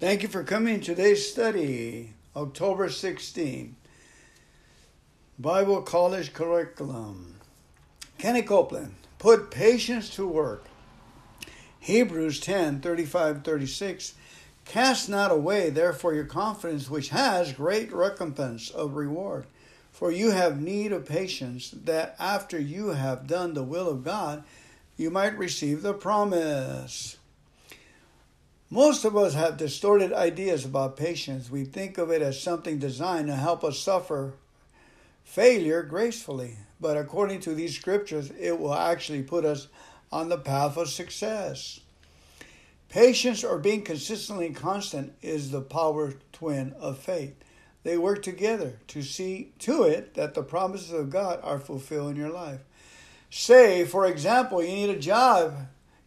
[0.00, 3.76] Thank you for coming to today's study, October 16.
[5.38, 7.34] Bible College Curriculum.
[8.16, 10.64] Kenny Copeland, put patience to work.
[11.80, 14.14] Hebrews 10 35 36.
[14.64, 19.44] Cast not away, therefore, your confidence, which has great recompense of reward.
[19.92, 24.44] For you have need of patience, that after you have done the will of God,
[24.96, 27.18] you might receive the promise.
[28.72, 31.50] Most of us have distorted ideas about patience.
[31.50, 34.34] We think of it as something designed to help us suffer
[35.24, 36.56] failure gracefully.
[36.80, 39.66] But according to these scriptures, it will actually put us
[40.12, 41.80] on the path of success.
[42.88, 47.34] Patience or being consistently constant is the power twin of faith.
[47.82, 52.16] They work together to see to it that the promises of God are fulfilled in
[52.16, 52.60] your life.
[53.30, 55.54] Say, for example, you need a job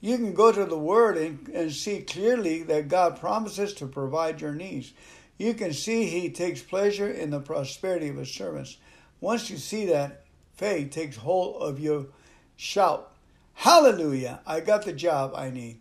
[0.04, 4.42] you can go to the Word and, and see clearly that God promises to provide
[4.42, 4.92] your needs.
[5.38, 8.76] You can see He takes pleasure in the prosperity of His servants.
[9.22, 12.12] Once you see that, faith takes hold of you.
[12.58, 13.14] Shout,
[13.54, 14.42] Hallelujah!
[14.46, 15.80] I got the job I need.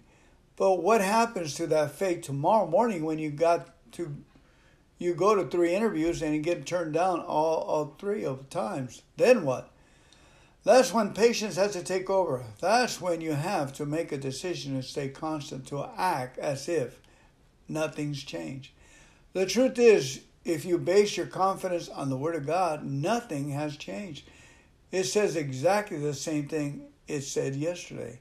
[0.54, 4.14] But what happens to that faith tomorrow morning when you got to
[4.98, 8.44] you go to three interviews and you get turned down all, all three of the
[8.44, 9.02] times?
[9.16, 9.71] Then what?
[10.64, 12.44] That's when patience has to take over.
[12.60, 17.00] That's when you have to make a decision to stay constant, to act as if
[17.68, 18.70] nothing's changed.
[19.32, 23.76] The truth is, if you base your confidence on the Word of God, nothing has
[23.76, 24.28] changed.
[24.92, 28.20] It says exactly the same thing it said yesterday.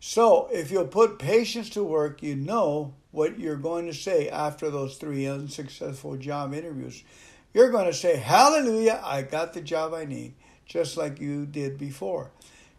[0.00, 4.70] So, if you'll put patience to work, you know what you're going to say after
[4.70, 7.04] those three unsuccessful job interviews.
[7.52, 10.34] You're going to say, Hallelujah, I got the job I need
[10.70, 12.30] just like you did before.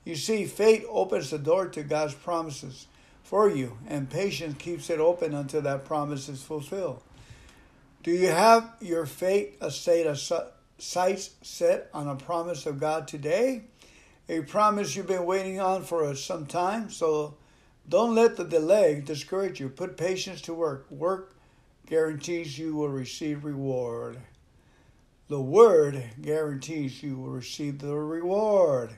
[0.06, 2.88] You see, faith opens the door to God's promises
[3.22, 7.04] for you, and patience keeps it open until that promise is fulfilled.
[8.02, 10.18] Do you have your faith a state of
[10.80, 13.64] sights set on a promise of God today?
[14.30, 17.36] A promise you've been waiting on for some time, so
[17.90, 19.68] don't let the delay discourage you.
[19.68, 20.90] Put patience to work.
[20.90, 21.36] Work
[21.88, 24.18] guarantees you will receive reward.
[25.32, 28.98] The word guarantees you will receive the reward.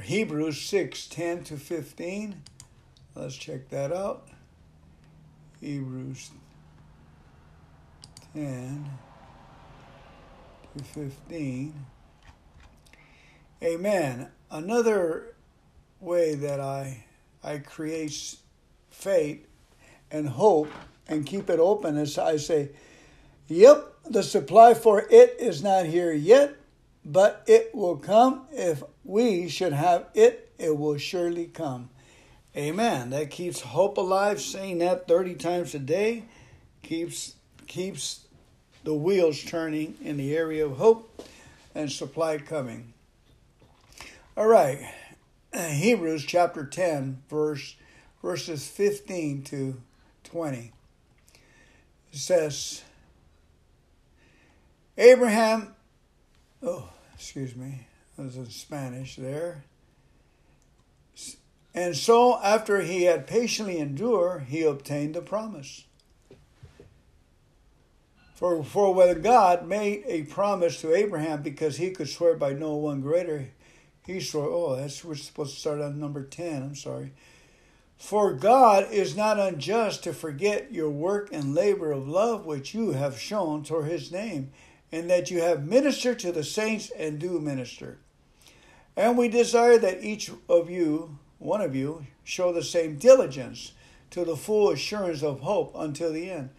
[0.00, 2.40] Hebrews 6 10 to 15.
[3.16, 4.28] Let's check that out.
[5.60, 6.30] Hebrews
[8.34, 8.88] 10
[10.78, 11.86] to 15.
[13.64, 14.28] Amen.
[14.48, 15.34] Another
[15.98, 17.04] way that I
[17.42, 18.36] I create
[18.90, 19.44] faith
[20.08, 20.70] and hope
[21.08, 22.68] and keep it open is I say,
[23.48, 26.56] Yep, the supply for it is not here yet,
[27.04, 28.46] but it will come.
[28.50, 31.90] If we should have it, it will surely come.
[32.56, 33.10] Amen.
[33.10, 34.40] That keeps hope alive.
[34.40, 36.24] Saying that 30 times a day
[36.82, 37.36] keeps
[37.68, 38.26] keeps
[38.82, 41.24] the wheels turning in the area of hope
[41.74, 42.92] and supply coming.
[44.36, 44.92] All right.
[45.54, 47.76] Hebrews chapter 10 verse
[48.22, 49.80] verses 15 to
[50.24, 50.72] 20.
[52.12, 52.82] It says
[55.00, 55.74] Abraham,
[56.62, 59.64] oh, excuse me, that was in Spanish there.
[61.72, 65.84] And so, after he had patiently endured, he obtained the promise.
[68.34, 72.74] For, for when God made a promise to Abraham because he could swear by no
[72.74, 73.48] one greater,
[74.04, 77.12] he swore, oh, that's we're supposed to start on number 10, I'm sorry.
[77.96, 82.92] For God is not unjust to forget your work and labor of love which you
[82.92, 84.52] have shown toward his name
[84.92, 87.98] and that you have ministered to the saints and do minister.
[88.96, 93.72] And we desire that each of you, one of you, show the same diligence
[94.10, 96.50] to the full assurance of hope until the end,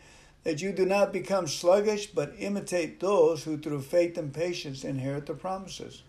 [0.44, 5.26] that you do not become sluggish, but imitate those who through faith and patience inherit
[5.26, 6.02] the promises.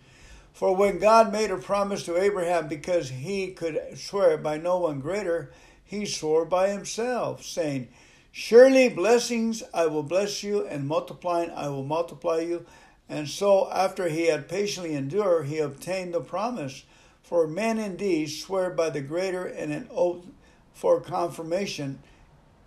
[0.53, 4.99] For when God made a promise to Abraham because he could swear by no one
[4.99, 5.51] greater,
[5.83, 7.89] he swore by himself, saying,
[8.35, 12.65] Surely blessings I will bless you, and multiplying I will multiply you.
[13.07, 16.83] And so, after he had patiently endured, he obtained the promise.
[17.21, 20.25] For men indeed swear by the greater, and an oath
[20.73, 21.99] for confirmation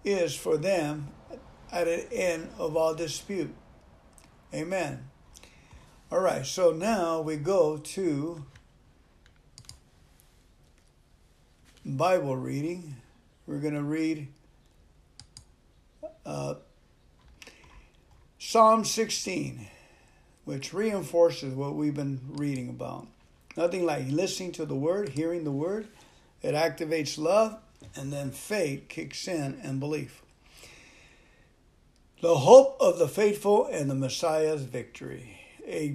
[0.04, 1.08] is for them
[1.72, 3.52] at an end of all dispute.
[4.54, 5.10] Amen.
[6.12, 8.46] All right, so now we go to
[11.84, 12.94] Bible reading.
[13.48, 14.28] We're going to read
[16.26, 16.54] uh,
[18.38, 19.68] Psalm 16,
[20.44, 23.06] which reinforces what we've been reading about.
[23.56, 25.88] Nothing like listening to the word, hearing the word.
[26.42, 27.58] It activates love,
[27.94, 30.22] and then faith kicks in and belief.
[32.20, 35.90] the hope of the faithful and the Messiah's victory, a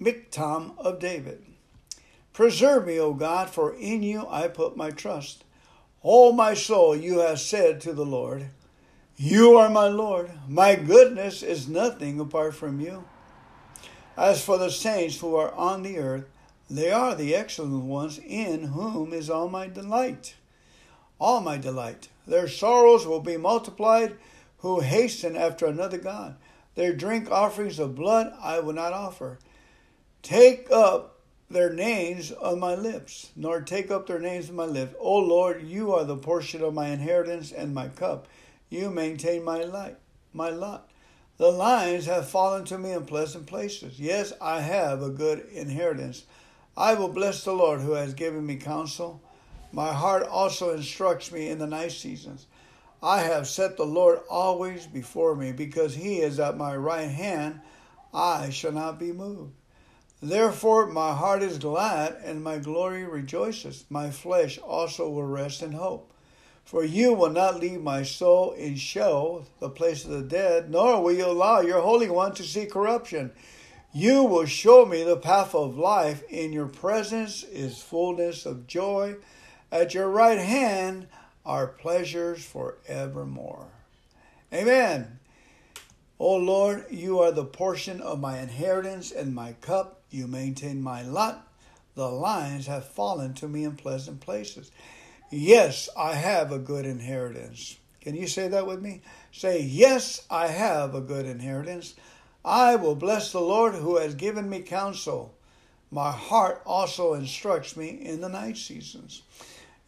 [0.00, 1.44] miktam of David.
[2.32, 5.44] Preserve me, O God, for in you I put my trust.
[6.02, 8.48] O my soul, you have said to the Lord,
[9.22, 10.30] You are my Lord.
[10.48, 13.04] My goodness is nothing apart from you.
[14.16, 16.24] As for the saints who are on the earth,
[16.70, 20.36] they are the excellent ones in whom is all my delight.
[21.20, 22.08] All my delight.
[22.26, 24.16] Their sorrows will be multiplied
[24.60, 26.36] who hasten after another God.
[26.74, 29.38] Their drink offerings of blood I will not offer.
[30.22, 31.18] Take up
[31.50, 34.94] their names on my lips, nor take up their names on my lips.
[34.98, 38.26] O Lord, you are the portion of my inheritance and my cup.
[38.70, 39.96] You maintain my light,
[40.32, 40.88] my lot.
[41.38, 43.98] The lines have fallen to me in pleasant places.
[43.98, 46.24] Yes, I have a good inheritance.
[46.76, 49.20] I will bless the Lord who has given me counsel.
[49.72, 52.46] My heart also instructs me in the night seasons.
[53.02, 57.60] I have set the Lord always before me, because he is at my right hand,
[58.14, 59.52] I shall not be moved.
[60.22, 63.84] Therefore my heart is glad, and my glory rejoices.
[63.88, 66.09] My flesh also will rest in hope.
[66.70, 71.02] For you will not leave my soul in Sheol, the place of the dead, nor
[71.02, 73.32] will you allow your Holy One to see corruption.
[73.92, 76.22] You will show me the path of life.
[76.30, 79.16] In your presence is fullness of joy.
[79.72, 81.08] At your right hand
[81.44, 83.66] are pleasures forevermore.
[84.54, 85.18] Amen.
[86.20, 90.02] O Lord, you are the portion of my inheritance and my cup.
[90.08, 91.48] You maintain my lot.
[91.96, 94.70] The lines have fallen to me in pleasant places.
[95.30, 97.76] Yes, I have a good inheritance.
[98.00, 99.02] Can you say that with me?
[99.30, 101.94] Say, Yes, I have a good inheritance.
[102.44, 105.34] I will bless the Lord who has given me counsel.
[105.90, 109.22] My heart also instructs me in the night seasons.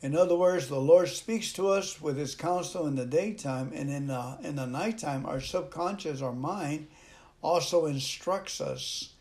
[0.00, 3.90] In other words, the Lord speaks to us with His counsel in the daytime, and
[3.90, 6.88] in the, in the nighttime, our subconscious, our mind,
[7.40, 9.11] also instructs us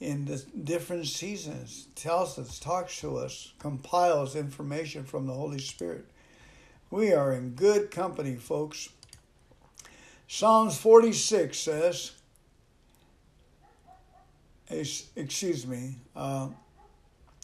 [0.00, 6.06] in the different seasons, tells us, talks to us, compiles information from the Holy Spirit.
[6.90, 8.88] We are in good company, folks.
[10.26, 12.12] Psalms 46 says,
[14.70, 16.48] excuse me, uh,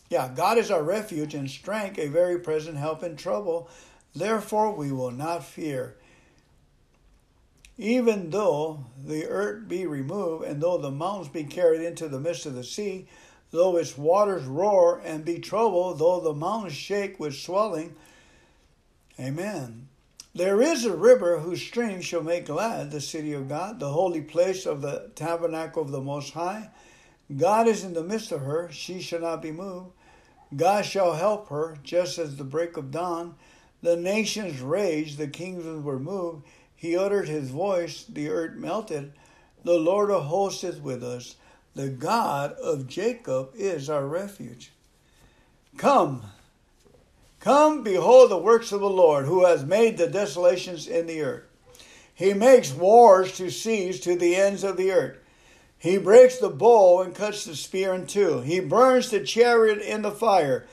[0.09, 3.69] yeah, God is our refuge and strength, a very present help in trouble.
[4.15, 5.97] Therefore, we will not fear.
[7.79, 12.47] Even though the earth be removed, and though the mountains be carried into the midst
[12.47, 13.07] of the sea,
[13.51, 17.95] though its waters roar and be troubled, though the mountains shake with swelling.
[19.21, 19.89] Amen.
[20.35, 24.21] There is a river whose streams shall make glad the city of God, the holy
[24.21, 26.71] place of the tabernacle of the Most High.
[27.35, 29.93] God is in the midst of her, she shall not be moved.
[30.55, 33.35] God shall help her, just as the break of dawn.
[33.83, 36.47] The nations raged, the kingdoms were moved.
[36.77, 39.13] He uttered his voice, the earth melted.
[39.65, 41.37] The Lord of hosts is with us.
[41.75, 44.73] The God of Jacob is our refuge.
[45.77, 46.23] Come,
[47.41, 51.45] come, behold the works of the Lord, who has made the desolations in the earth.
[52.15, 55.19] He makes wars to cease to the ends of the earth.
[55.79, 58.41] He breaks the bow and cuts the spear in two.
[58.41, 60.67] He burns the chariot in the fire.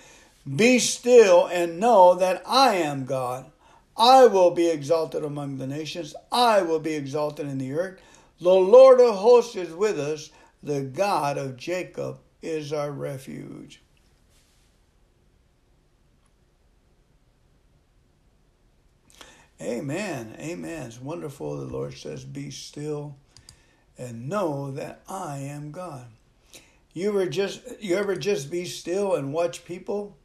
[0.56, 3.52] Be still and know that I am God.
[3.96, 6.16] I will be exalted among the nations.
[6.32, 8.02] I will be exalted in the earth.
[8.40, 10.32] The Lord of hosts is with us.
[10.62, 13.82] The God of Jacob is our refuge.
[19.62, 20.36] Amen.
[20.40, 20.88] Amen.
[20.88, 21.58] It's wonderful.
[21.58, 23.16] The Lord says, Be still
[23.98, 26.08] and know that I am God.
[26.94, 30.18] You ever just you ever just be still and watch people?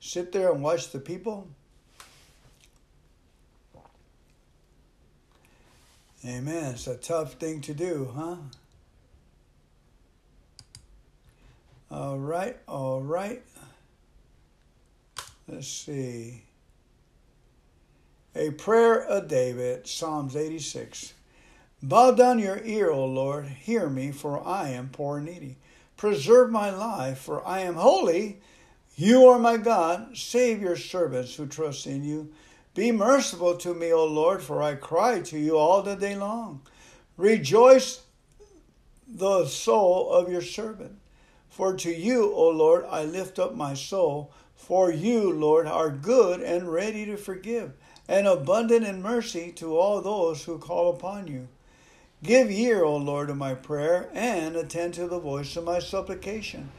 [0.00, 1.48] Sit there and watch the people?
[6.24, 6.74] Amen.
[6.74, 8.36] It's a tough thing to do, huh?
[11.90, 13.42] All right, all right.
[15.48, 16.44] Let's see.
[18.36, 21.12] A prayer of David, Psalms 86.
[21.82, 25.56] Bow down your ear, O Lord, hear me, for I am poor and needy.
[25.96, 28.40] Preserve my life, for I am holy.
[28.94, 30.16] You are my God.
[30.16, 32.32] Save your servants who trust in you.
[32.74, 36.62] Be merciful to me, O Lord, for I cry to you all the day long.
[37.18, 38.02] Rejoice
[39.06, 40.98] the soul of your servant.
[41.50, 44.32] For to you, O Lord, I lift up my soul.
[44.56, 47.72] For you, Lord, are good and ready to forgive,
[48.08, 51.48] and abundant in mercy to all those who call upon you.
[52.22, 56.70] Give ear, O Lord, to my prayer, and attend to the voice of my supplication.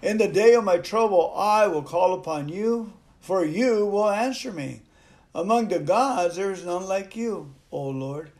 [0.00, 4.50] In the day of my trouble, I will call upon you, for you will answer
[4.50, 4.80] me.
[5.34, 8.30] Among the gods, there is none like you, O Lord.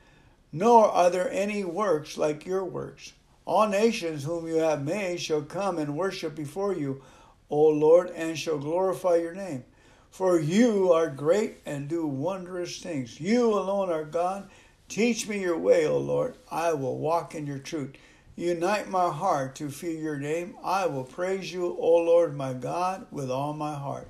[0.52, 3.12] nor are there any works like your works.
[3.44, 7.02] All nations whom you have made shall come and worship before you,
[7.50, 9.64] O Lord, and shall glorify your name.
[10.10, 13.18] For you are great and do wondrous things.
[13.18, 14.48] You alone are God.
[14.88, 16.36] Teach me your way, O Lord.
[16.50, 17.92] I will walk in your truth.
[18.36, 20.54] Unite my heart to fear your name.
[20.62, 24.08] I will praise you, O Lord my God, with all my heart.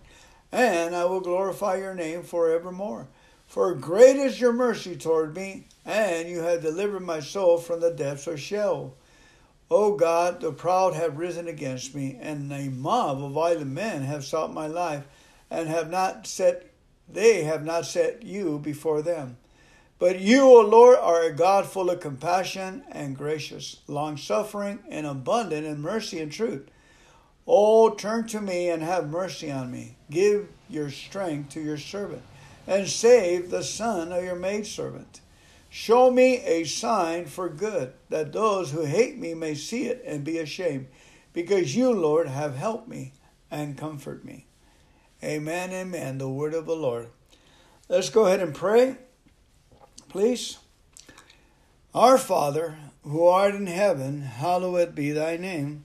[0.53, 3.09] And I will glorify your name forevermore.
[3.47, 7.91] For great is your mercy toward me, and you have delivered my soul from the
[7.91, 8.97] depths of Sheol.
[9.71, 14.25] O God, the proud have risen against me, and a mob of violent men have
[14.25, 15.05] sought my life,
[15.51, 16.69] and have not set
[17.09, 19.37] they have not set you before them.
[19.99, 25.07] But you, O Lord, are a God full of compassion and gracious, long suffering and
[25.07, 26.69] abundant in mercy and truth.
[27.47, 29.97] Oh, turn to me and have mercy on me.
[30.11, 32.23] Give your strength to your servant,
[32.67, 35.21] and save the son of your maidservant.
[35.69, 40.23] Show me a sign for good, that those who hate me may see it and
[40.23, 40.87] be ashamed,
[41.33, 43.13] because you, Lord, have helped me
[43.51, 44.47] and comfort me.
[45.25, 46.19] Amen, amen.
[46.19, 47.09] The word of the Lord.
[47.89, 48.97] Let's go ahead and pray,
[50.09, 50.59] please.
[51.95, 55.85] Our Father, who art in heaven, hallowed be thy name.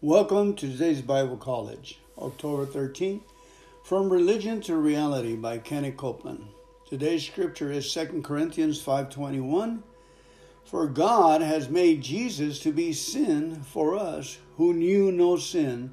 [0.00, 3.22] Welcome to today's Bible College, October 13th.
[3.82, 6.46] From Religion to Reality by Kenneth Copeland.
[6.88, 9.82] Today's scripture is 2 Corinthians 5:21.
[10.62, 15.92] For God has made Jesus to be sin for us who knew no sin,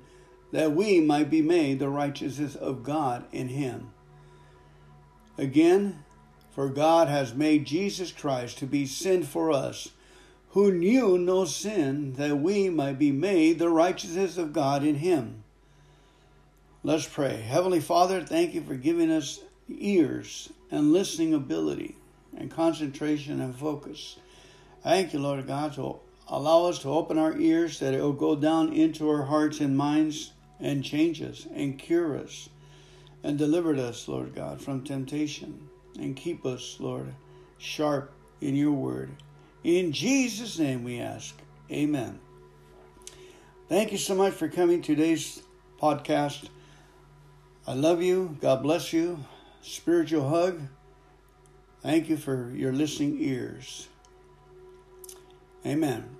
[0.52, 3.90] that we might be made the righteousness of God in him.
[5.36, 6.04] Again,
[6.52, 9.94] for God has made Jesus Christ to be sin for us
[10.56, 15.44] who knew no sin, that we might be made the righteousness of God in him.
[16.82, 17.42] Let's pray.
[17.42, 21.98] Heavenly Father, thank you for giving us ears and listening ability
[22.38, 24.16] and concentration and focus.
[24.82, 28.38] Thank you, Lord God, to allow us to open our ears that it will go
[28.38, 30.32] down into our hearts and minds
[30.62, 32.48] and change us and cure us
[33.24, 35.68] and deliver us, Lord God, from temptation
[36.00, 37.14] and keep us, Lord,
[37.58, 39.12] sharp in your word.
[39.66, 41.34] In Jesus' name we ask.
[41.72, 42.20] Amen.
[43.68, 45.42] Thank you so much for coming to today's
[45.82, 46.50] podcast.
[47.66, 48.38] I love you.
[48.42, 49.26] God bless you.
[49.64, 50.62] Spiritual hug.
[51.82, 53.88] Thank you for your listening ears.
[55.66, 56.16] Amen.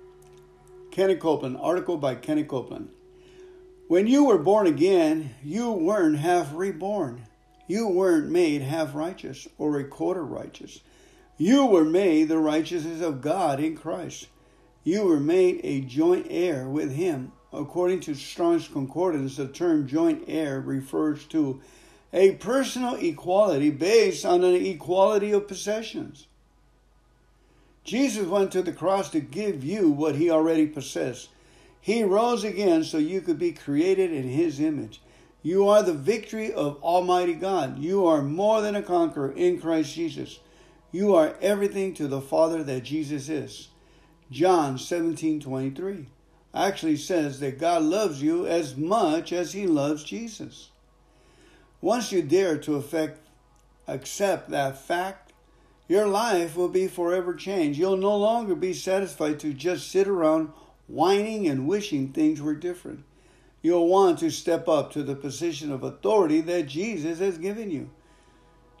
[0.90, 2.88] Kenny Copeland, article by Kenny Copeland.
[3.86, 7.28] When you were born again, you weren't half reborn.
[7.68, 10.80] You weren't made half righteous or a quarter righteous.
[11.36, 14.28] You were made the righteousness of God in Christ.
[14.84, 20.24] You were made a joint heir with Him According to Strong's Concordance, the term joint
[20.28, 21.60] heir refers to
[22.12, 26.26] a personal equality based on an equality of possessions.
[27.82, 31.30] Jesus went to the cross to give you what he already possessed.
[31.80, 35.00] He rose again so you could be created in his image.
[35.42, 37.78] You are the victory of Almighty God.
[37.78, 40.40] You are more than a conqueror in Christ Jesus.
[40.92, 43.68] You are everything to the Father that Jesus is.
[44.30, 46.06] John 17 23
[46.54, 50.70] actually says that God loves you as much as he loves Jesus.
[51.80, 53.20] Once you dare to affect,
[53.86, 55.32] accept that fact,
[55.88, 57.78] your life will be forever changed.
[57.78, 60.50] You'll no longer be satisfied to just sit around
[60.88, 63.04] whining and wishing things were different.
[63.62, 67.90] You'll want to step up to the position of authority that Jesus has given you.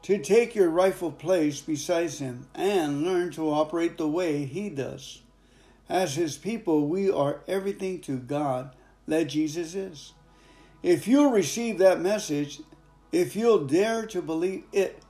[0.06, 5.20] To take your rightful place beside him and learn to operate the way he does.
[5.88, 8.70] As his people, we are everything to God
[9.08, 10.12] that Jesus is.
[10.80, 12.60] If you'll receive that message,
[13.10, 15.02] if you'll dare to believe it,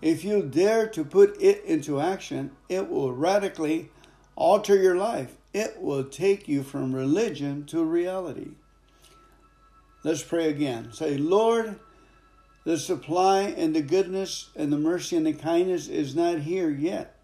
[0.00, 3.90] if you dare to put it into action, it will radically
[4.34, 5.36] alter your life.
[5.54, 8.48] It will take you from religion to reality.
[10.02, 10.92] Let's pray again.
[10.92, 11.78] Say, Lord,
[12.64, 17.18] the supply and the goodness and the mercy and the kindness is not here yet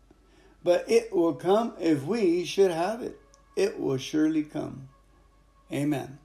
[0.63, 3.19] but it will come if we should have it.
[3.57, 4.89] It will surely come.
[5.73, 6.19] Amen.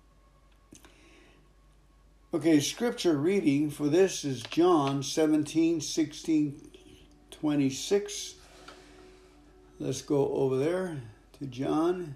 [2.34, 6.72] Okay, scripture reading for this is John 17, 16,
[7.32, 8.36] 26.
[9.80, 11.02] Let's go over there
[11.40, 12.16] to John.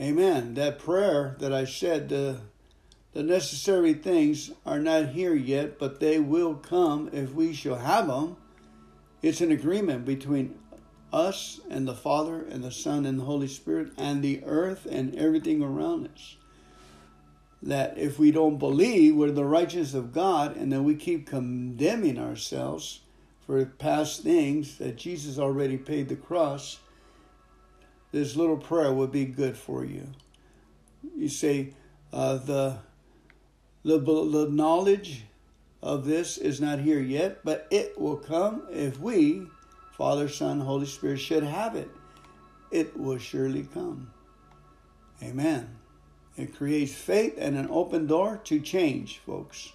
[0.00, 0.54] Amen.
[0.54, 2.40] That prayer that I said, the,
[3.12, 8.06] the necessary things are not here yet, but they will come if we shall have
[8.06, 8.36] them.
[9.22, 10.58] It's an agreement between
[11.12, 15.14] us and the Father and the Son and the Holy Spirit and the earth and
[15.16, 16.36] everything around us.
[17.62, 22.18] That if we don't believe we're the righteousness of God and then we keep condemning
[22.18, 23.00] ourselves
[23.44, 26.78] for past things that Jesus already paid the cross,
[28.12, 30.06] this little prayer would be good for you.
[31.16, 31.74] You say,
[32.12, 32.78] uh, the,
[33.82, 35.24] the, the knowledge
[35.82, 39.46] of this is not here yet, but it will come if we,
[39.92, 41.88] Father, Son, Holy Spirit, should have it.
[42.70, 44.10] It will surely come.
[45.22, 45.76] Amen.
[46.36, 49.72] It creates faith and an open door to change, folks.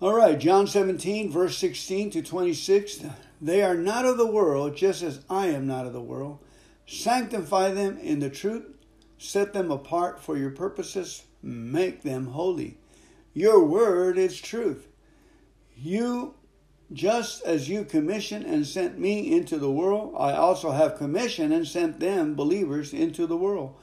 [0.00, 3.04] All right, John 17, verse 16 to 26.
[3.40, 6.38] They are not of the world, just as I am not of the world.
[6.86, 8.64] Sanctify them in the truth,
[9.18, 12.78] set them apart for your purposes, make them holy.
[13.34, 14.88] Your word is truth.
[15.76, 16.34] You,
[16.92, 21.66] just as you commissioned and sent me into the world, I also have commissioned and
[21.66, 23.74] sent them, believers, into the world.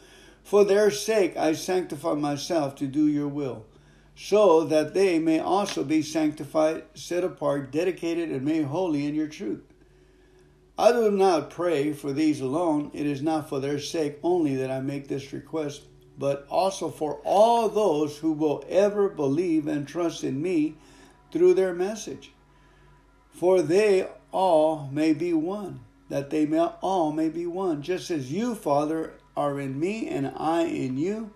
[0.43, 3.65] For their sake I sanctify myself to do your will
[4.15, 9.27] so that they may also be sanctified, set apart, dedicated, and made holy in your
[9.27, 9.63] truth.
[10.77, 12.91] I do not pray for these alone.
[12.93, 15.83] It is not for their sake only that I make this request,
[16.17, 20.75] but also for all those who will ever believe and trust in me
[21.31, 22.31] through their message.
[23.31, 28.31] For they all may be one, that they may all may be one, just as
[28.31, 31.31] you, Father, are in me and I in you,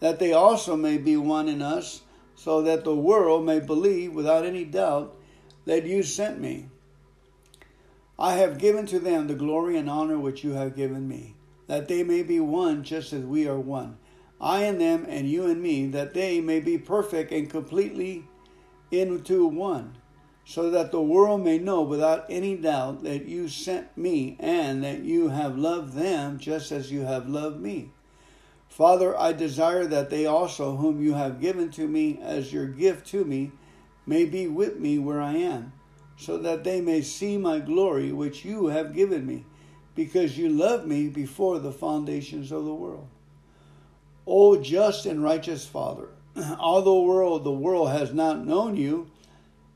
[0.00, 2.02] that they also may be one in us
[2.34, 5.16] so that the world may believe without any doubt
[5.64, 6.68] that you sent me.
[8.18, 11.34] I have given to them the glory and honor which you have given me,
[11.66, 13.98] that they may be one just as we are one.
[14.40, 18.24] I and them, and you and me, that they may be perfect and completely
[18.90, 19.96] into one,
[20.44, 25.00] so that the world may know without any doubt that you sent me and that
[25.00, 27.90] you have loved them just as you have loved me.
[28.68, 33.06] Father, I desire that they also, whom you have given to me as your gift
[33.08, 33.52] to me,
[34.04, 35.72] may be with me where I am,
[36.16, 39.46] so that they may see my glory which you have given me,
[39.94, 43.08] because you loved me before the foundations of the world.
[44.26, 46.08] O just and righteous Father,
[46.58, 49.08] although world, the world has not known you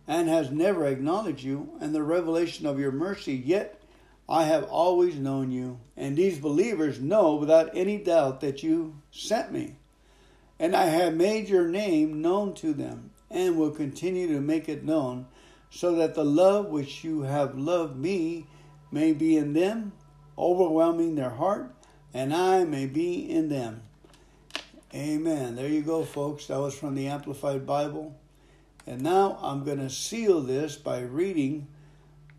[0.09, 3.81] and has never acknowledged you, and the revelation of your mercy, yet
[4.29, 9.53] I have always known you, and these believers know without any doubt that you sent
[9.53, 9.77] me.
[10.59, 14.85] And I have made your name known to them, and will continue to make it
[14.85, 15.27] known,
[15.71, 18.47] so that the love which you have loved me
[18.91, 19.93] may be in them,
[20.37, 21.73] overwhelming their heart,
[22.13, 23.83] and I may be in them.
[24.93, 25.55] Amen.
[25.55, 26.47] There you go, folks.
[26.47, 28.17] That was from the Amplified Bible.
[28.89, 31.69] And now I'm going to seal this by reading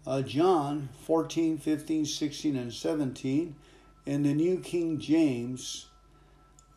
[0.05, 3.55] uh, John 14, 15, 16, and 17
[4.05, 5.85] in the New King James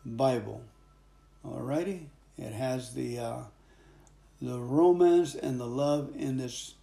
[0.05, 0.61] Bible.
[1.45, 2.05] Alrighty?
[2.37, 3.39] It has the uh,
[4.41, 6.75] the romance and the love in this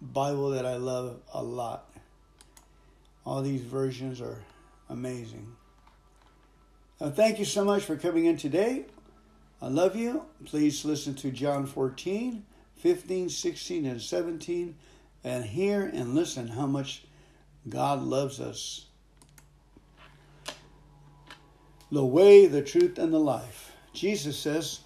[0.00, 1.90] Bible that I love a lot.
[3.24, 4.44] All these versions are
[4.88, 5.56] amazing.
[6.98, 8.86] Uh, thank you so much for coming in today.
[9.60, 10.24] I love you.
[10.46, 12.42] Please listen to John 14,
[12.78, 14.74] 15, 16, and 17
[15.22, 17.04] and hear and listen how much
[17.68, 18.86] God loves us.
[21.92, 23.72] The way, the truth, and the life.
[23.92, 24.80] Jesus says,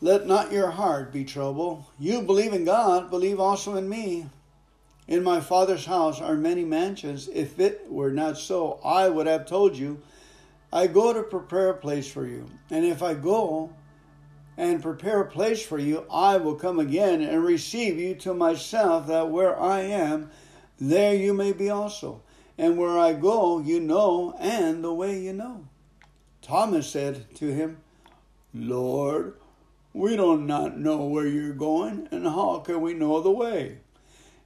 [0.00, 1.84] Let not your heart be troubled.
[2.00, 4.26] You believe in God, believe also in me.
[5.06, 7.28] In my Father's house are many mansions.
[7.28, 10.02] If it were not so, I would have told you.
[10.72, 12.46] I go to prepare a place for you.
[12.70, 13.72] And if I go
[14.56, 19.06] and prepare a place for you, I will come again and receive you to myself,
[19.06, 20.30] that where I am,
[20.78, 22.22] there you may be also.
[22.58, 25.64] And where I go, you know, and the way you know.
[26.42, 27.78] Thomas said to him,
[28.52, 29.34] Lord,
[29.92, 33.78] we do not know where you're going, and how can we know the way?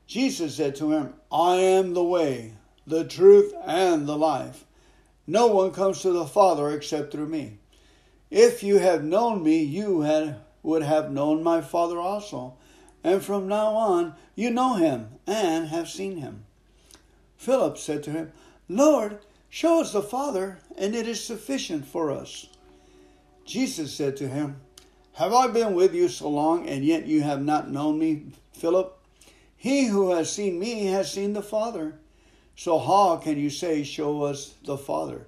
[0.07, 2.55] Jesus said to him, I am the way,
[2.87, 4.65] the truth, and the life.
[5.27, 7.59] No one comes to the Father except through me.
[8.31, 12.55] If you had known me, you had, would have known my Father also.
[13.05, 16.45] And from now on, you know him and have seen him.
[17.37, 18.33] Philip said to him,
[18.69, 19.19] Lord,
[19.51, 22.47] show us the Father, and it is sufficient for us.
[23.45, 24.61] Jesus said to him,
[25.15, 28.97] Have I been with you so long, and yet you have not known me, Philip?
[29.57, 31.95] He who has seen me has seen the Father.
[32.57, 35.27] So how can you say, Show us the Father?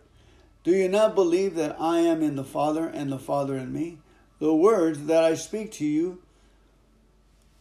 [0.63, 3.99] Do you not believe that I am in the Father and the Father in me?
[4.39, 6.23] The words that I speak to you,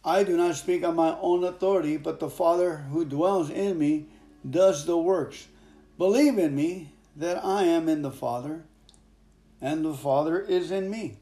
[0.04, 4.06] I do not speak on my own authority, but the Father who dwells in me
[4.48, 5.48] does the works.
[5.96, 8.64] Believe in me that I am in the Father,
[9.60, 11.18] and the Father is in me.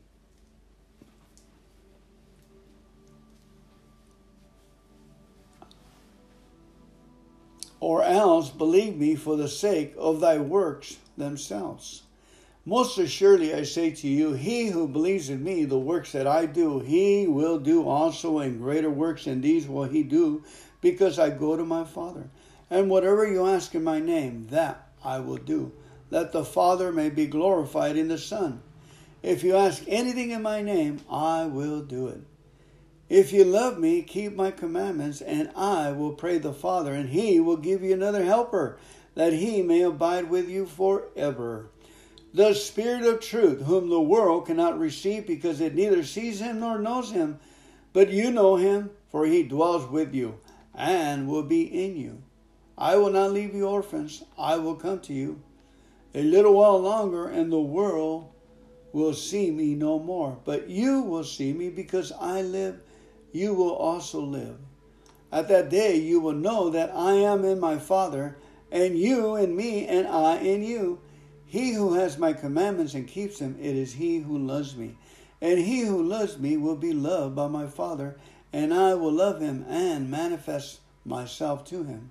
[7.82, 12.04] Or else believe me for the sake of thy works themselves.
[12.64, 16.46] Most assuredly, I say to you, he who believes in me, the works that I
[16.46, 20.44] do, he will do also, and greater works than these will he do,
[20.80, 22.30] because I go to my Father.
[22.70, 25.72] And whatever you ask in my name, that I will do,
[26.10, 28.62] that the Father may be glorified in the Son.
[29.24, 32.20] If you ask anything in my name, I will do it.
[33.12, 37.40] If you love me, keep my commandments, and I will pray the Father, and he
[37.40, 38.79] will give you another helper,
[39.14, 41.68] that he may abide with you forever
[42.35, 46.79] the Spirit of truth, whom the world cannot receive because it neither sees him nor
[46.79, 47.38] knows him.
[47.92, 50.38] But you know him, for he dwells with you
[50.75, 52.22] and will be in you.
[52.79, 55.42] I will not leave you orphans, I will come to you.
[56.14, 58.31] A little while longer, and the world
[58.92, 60.38] will see me no more.
[60.44, 62.81] But you will see me because I live,
[63.32, 64.58] you will also live.
[65.32, 68.36] At that day you will know that I am in my Father,
[68.70, 71.00] and you in me, and I in you
[71.52, 74.96] he who has my commandments and keeps them, it is he who loves me.
[75.42, 78.16] And he who loves me will be loved by my Father,
[78.54, 82.08] and I will love him and manifest myself to him.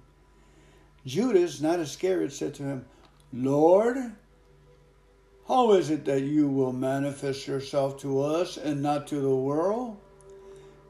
[1.08, 2.86] Judas, not Iscariot, said to him,
[3.34, 3.98] Lord,
[5.48, 9.98] how is it that you will manifest yourself to us and not to the world?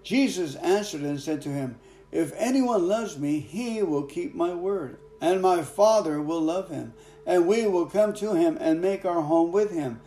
[0.03, 1.77] Jesus answered and said to him,
[2.11, 6.93] If anyone loves me, he will keep my word, and my Father will love him
[7.25, 10.01] and we will come to him and make our home with him.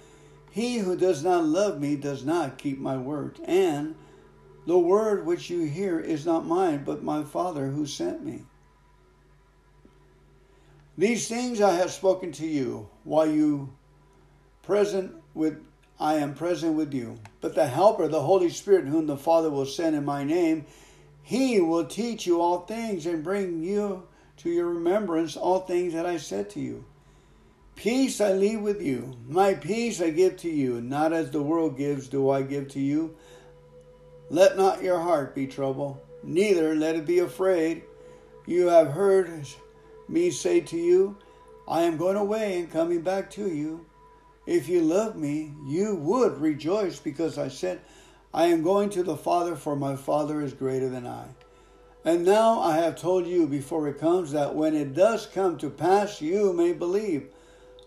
[0.50, 3.94] He who does not love me does not keep my word, and
[4.66, 8.44] the word which you hear is not mine, but my Father who sent me.
[10.96, 13.72] These things I have spoken to you while you
[14.62, 15.61] present with
[15.98, 17.18] I am present with you.
[17.44, 20.64] But the helper, the Holy Spirit, whom the Father will send in my name,
[21.22, 24.04] he will teach you all things and bring you
[24.38, 26.87] to your remembrance all things that I said to you.
[27.76, 31.76] Peace I leave with you, my peace I give to you, not as the world
[31.76, 33.14] gives do I give to you.
[34.30, 37.83] Let not your heart be troubled, neither let it be afraid.
[38.46, 39.30] You have heard
[40.09, 41.18] me say to you,
[41.68, 43.85] I am going away and coming back to you.
[44.46, 47.80] If you love me, you would rejoice because I said,
[48.33, 51.28] I am going to the Father, for my Father is greater than I.
[52.04, 55.70] And now I have told you before it comes that when it does come to
[55.70, 57.28] pass, you may believe.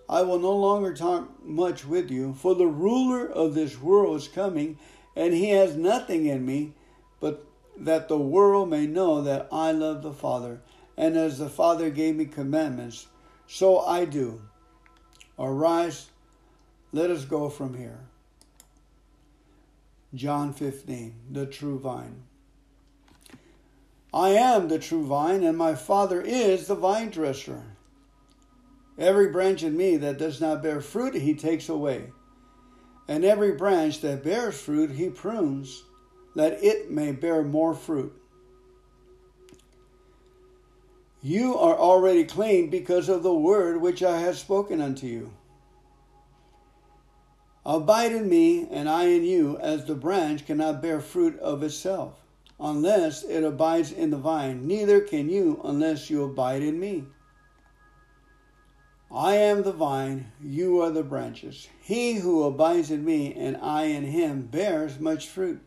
[0.09, 4.27] I will no longer talk much with you, for the ruler of this world is
[4.27, 4.79] coming,
[5.15, 6.73] and he has nothing in me,
[7.19, 7.45] but
[7.77, 10.61] that the world may know that I love the Father,
[10.95, 13.07] and as the Father gave me commandments,
[13.45, 14.41] so I do.
[15.37, 16.07] Arise,
[16.97, 17.99] let us go from here.
[20.15, 22.23] John 15, the true vine.
[24.11, 27.61] I am the true vine, and my Father is the vine dresser.
[28.97, 32.09] Every branch in me that does not bear fruit, he takes away.
[33.07, 35.83] And every branch that bears fruit, he prunes,
[36.35, 38.19] that it may bear more fruit.
[41.21, 45.36] You are already clean because of the word which I have spoken unto you.
[47.67, 52.13] Abide in me, and I in you, as the branch cannot bear fruit of itself,
[52.61, 57.03] unless it abides in the vine, neither can you unless you abide in me.
[59.11, 61.67] I am the vine, you are the branches.
[61.81, 65.61] He who abides in me and I in him bears much fruit,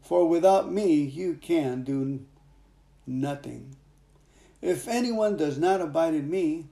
[0.00, 2.24] for without me you can do
[3.06, 3.76] nothing.
[4.62, 6.68] If anyone does not abide in me,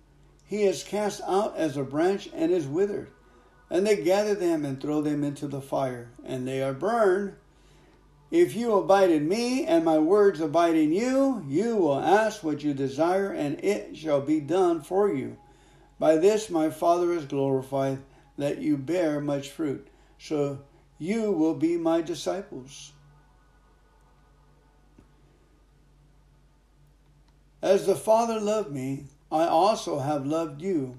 [0.47, 3.11] he is cast out as a branch and is withered.
[3.71, 7.35] And they gather them and throw them into the fire, and they are burned.
[8.31, 12.63] If you abide in me and my words abide in you, you will ask what
[12.63, 15.37] you desire, and it shall be done for you.
[15.99, 17.99] By this my Father is glorified,
[18.39, 19.87] that you bear much fruit,
[20.19, 20.61] so
[20.99, 22.93] you will be my disciples.
[27.63, 30.99] As the Father loved me, I also have loved you.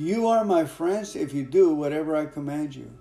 [0.00, 2.96] You are my friends if you do whatever I command you.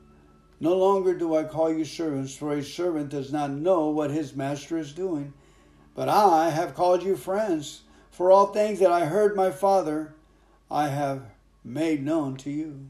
[0.59, 4.35] No longer do I call you servants, for a servant does not know what his
[4.35, 5.31] master is doing.
[5.93, 10.15] But I have called you friends, for all things that I heard my Father,
[10.71, 11.21] I have
[11.63, 12.89] made known to you.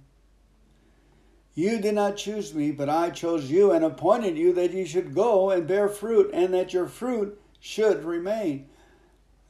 [1.53, 5.13] You did not choose me, but I chose you and appointed you that you should
[5.13, 8.69] go and bear fruit, and that your fruit should remain,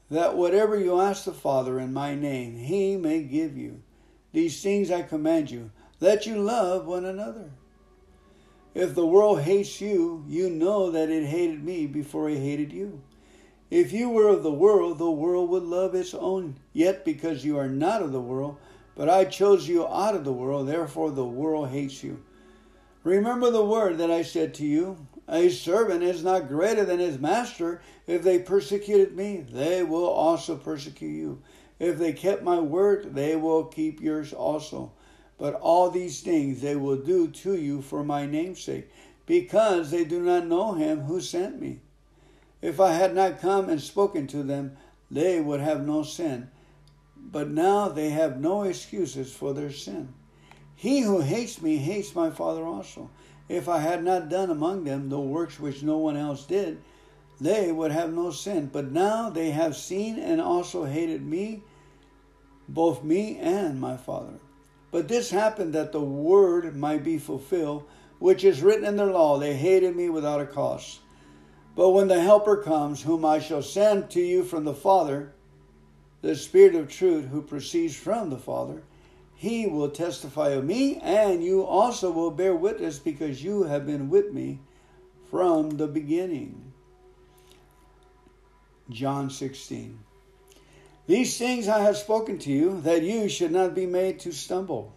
[0.10, 3.84] that whatever you ask the Father in my name, he may give you.
[4.38, 7.50] These things I command you, that you love one another.
[8.76, 13.02] If the world hates you, you know that it hated me before it hated you.
[13.72, 16.58] If you were of the world, the world would love its own.
[16.72, 18.58] Yet because you are not of the world,
[18.94, 22.24] but I chose you out of the world, therefore the world hates you.
[23.04, 27.18] Remember the word that I said to you A servant is not greater than his
[27.18, 27.82] master.
[28.06, 31.42] If they persecuted me, they will also persecute you.
[31.80, 34.92] If they kept my word, they will keep yours also.
[35.38, 38.90] But all these things they will do to you for my name's sake,
[39.26, 41.82] because they do not know him who sent me.
[42.62, 44.78] If I had not come and spoken to them,
[45.12, 46.50] they would have no sin.
[47.16, 50.14] But now they have no excuses for their sin.
[50.76, 53.10] He who hates me hates my Father also.
[53.50, 56.80] If I had not done among them the works which no one else did,
[57.40, 58.70] they would have no sin.
[58.72, 61.64] But now they have seen and also hated me,
[62.68, 64.40] both me and my Father.
[64.92, 67.84] But this happened that the word might be fulfilled,
[68.20, 69.38] which is written in their law.
[69.38, 71.00] They hated me without a cause.
[71.76, 75.34] But when the Helper comes, whom I shall send to you from the Father,
[76.22, 78.82] the Spirit of truth who proceeds from the Father,
[79.36, 84.10] he will testify of me, and you also will bear witness because you have been
[84.10, 84.60] with me
[85.30, 86.74] from the beginning.
[88.90, 90.00] John 16.
[91.08, 94.94] These things I have spoken to you, that you should not be made to stumble.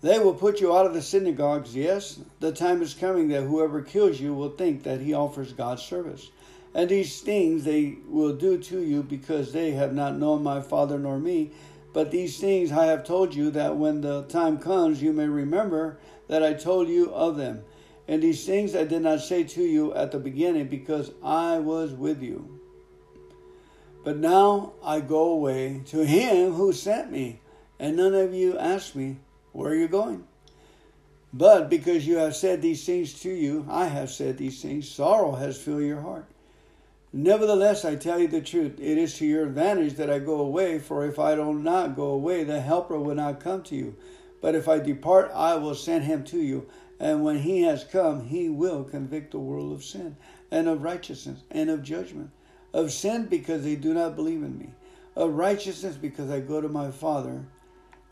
[0.00, 2.18] They will put you out of the synagogues, yes.
[2.40, 6.30] The time is coming that whoever kills you will think that he offers God's service.
[6.74, 10.98] And these things they will do to you because they have not known my Father
[10.98, 11.52] nor me.
[11.92, 15.98] But these things I have told you that when the time comes you may remember
[16.26, 17.62] that I told you of them.
[18.08, 21.92] And these things I did not say to you at the beginning because I was
[21.92, 22.53] with you.
[24.04, 27.40] But now I go away to him who sent me,
[27.80, 29.16] and none of you ask me,
[29.52, 30.24] Where are you going?
[31.32, 35.32] But because you have said these things to you, I have said these things, sorrow
[35.32, 36.26] has filled your heart.
[37.14, 40.78] Nevertheless, I tell you the truth, it is to your advantage that I go away,
[40.78, 43.96] for if I do not go away, the Helper will not come to you.
[44.42, 46.68] But if I depart, I will send him to you.
[47.00, 50.16] And when he has come, he will convict the world of sin,
[50.50, 52.30] and of righteousness, and of judgment
[52.74, 54.68] of sin because they do not believe in me,
[55.14, 57.44] of righteousness because I go to my Father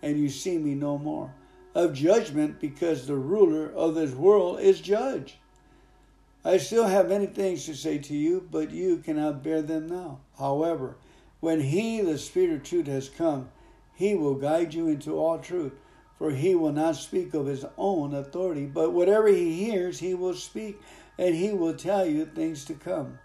[0.00, 1.34] and you see me no more,
[1.74, 5.38] of judgment because the ruler of this world is judge.
[6.44, 10.20] I still have many things to say to you, but you cannot bear them now.
[10.38, 10.96] However,
[11.40, 13.48] when He, the Spirit of truth, has come,
[13.94, 15.72] He will guide you into all truth,
[16.18, 20.34] for He will not speak of His own authority, but whatever He hears, He will
[20.34, 20.80] speak,
[21.18, 23.18] and He will tell you things to come.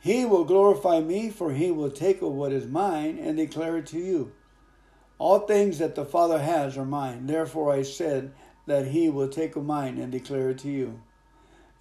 [0.00, 3.86] He will glorify me, for he will take of what is mine and declare it
[3.88, 4.32] to you.
[5.18, 7.26] All things that the Father has are mine.
[7.26, 8.32] Therefore I said
[8.66, 11.02] that he will take of mine and declare it to you.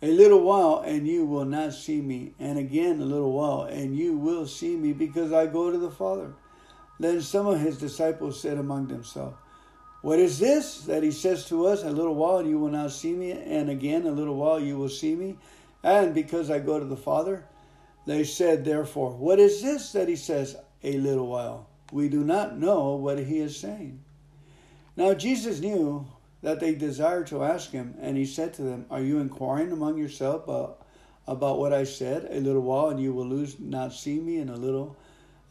[0.02, 3.98] A little while, and you will not see me, and again a little while, and
[3.98, 6.34] you will see me, because I go to the Father.
[7.00, 9.36] Then some of his disciples said among themselves,
[10.02, 11.84] What is this that he says to us?
[11.84, 14.78] A little while, and you will not see me, and again a little while, you
[14.78, 15.38] will see me,
[15.84, 17.46] and because I go to the Father?
[18.06, 21.68] They said, therefore, What is this that he says, a little while?
[21.92, 24.00] We do not know what he is saying.
[24.96, 26.08] Now Jesus knew
[26.42, 29.98] that they desired to ask him, and he said to them, Are you inquiring among
[29.98, 30.86] yourselves about,
[31.28, 32.28] about what I said?
[32.32, 34.96] A little while, and you will lose not see me, and a little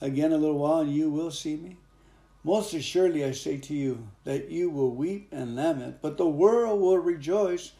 [0.01, 1.77] again a little while, and you will see me.
[2.45, 6.81] Most assuredly I say to you that you will weep and lament, but the world
[6.81, 7.73] will rejoice,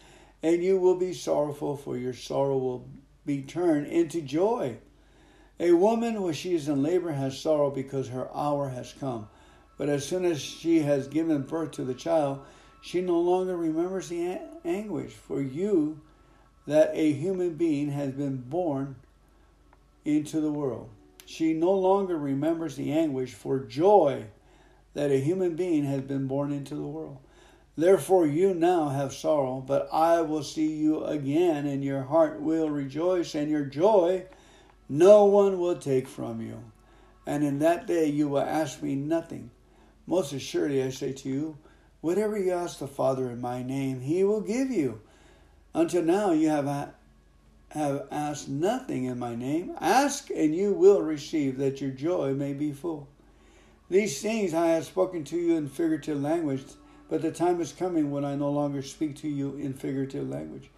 [0.43, 2.89] and you will be sorrowful, for your sorrow will
[3.29, 4.79] be turned into joy.
[5.61, 9.29] A woman, when she is in labor, has sorrow because her hour has come.
[9.77, 12.41] But as soon as she has given birth to the child,
[12.81, 16.01] she no longer remembers the anguish for you
[16.67, 18.97] that a human being has been born
[20.07, 20.89] into the world.
[21.27, 24.25] She no longer remembers the anguish for joy
[24.95, 27.19] that a human being has been born into the world.
[27.79, 32.69] Therefore, you now have sorrow, but I will see you again, and your heart will
[32.69, 34.25] rejoice, and your joy
[34.89, 36.73] no one will take from you.
[37.25, 39.53] And in that day you will ask me nothing.
[40.09, 41.59] Most assuredly, I say to you,
[42.01, 45.01] whatever you ask the Father in my name, he will give you.
[45.73, 46.91] Until now, you have,
[47.69, 49.77] have asked nothing in my name.
[49.81, 53.07] Ask, and you will receive, that your joy may be full.
[53.89, 56.65] These things I have spoken to you in figurative language,
[57.09, 60.71] but the time is coming when I no longer speak to you in figurative language.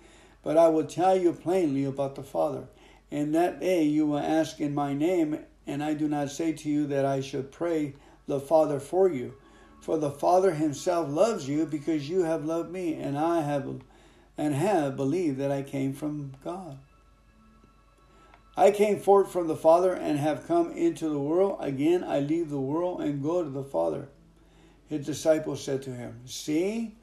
[0.43, 2.69] But I will tell you plainly about the Father.
[3.11, 6.69] In that day you will ask in my name, and I do not say to
[6.69, 7.95] you that I should pray
[8.27, 9.35] the Father for you.
[9.81, 13.81] For the Father himself loves you because you have loved me, and I have
[14.39, 16.79] and have believed that I came from God.
[18.57, 21.59] I came forth from the Father and have come into the world.
[21.61, 24.09] Again I leave the world and go to the Father.
[24.91, 26.97] His disciples said to him, See,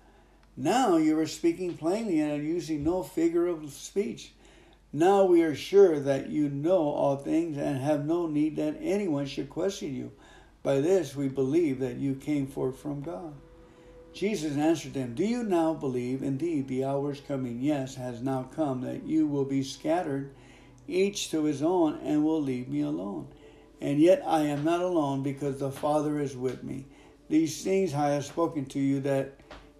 [0.57, 4.33] now you are speaking plainly and are using no figure of speech.
[4.91, 9.25] Now we are sure that you know all things and have no need that anyone
[9.25, 10.11] should question you.
[10.63, 13.33] By this we believe that you came forth from God.
[14.13, 16.23] Jesus answered them, Do you now believe?
[16.23, 20.33] Indeed, the hour is coming, yes, has now come, that you will be scattered,
[20.89, 23.27] each to his own, and will leave me alone.
[23.79, 26.85] And yet I am not alone, because the Father is with me.
[27.29, 29.33] These things I have spoken to you, that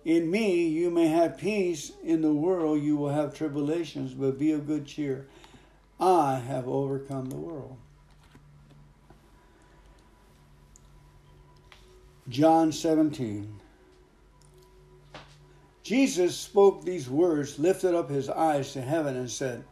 [0.03, 1.91] in me you may have peace.
[2.03, 5.27] In the world you will have tribulations, but be of good cheer.
[5.99, 7.77] I have overcome the world.
[12.29, 13.59] John 17.
[15.83, 19.63] Jesus spoke these words, lifted up his eyes to heaven, and said,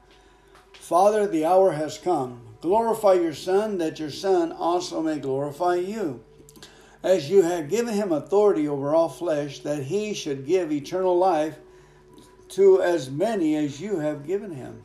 [0.71, 2.39] Father, the hour has come.
[2.61, 6.24] Glorify your Son, that your Son also may glorify you
[7.05, 11.55] as you have given him authority over all flesh, that he should give eternal life
[12.49, 14.81] to as many as you have given him.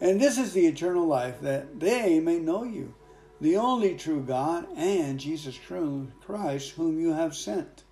[0.00, 2.92] And this is the eternal life, that they may know you,
[3.40, 7.84] the only true God, and Jesus Christ, whom you have sent.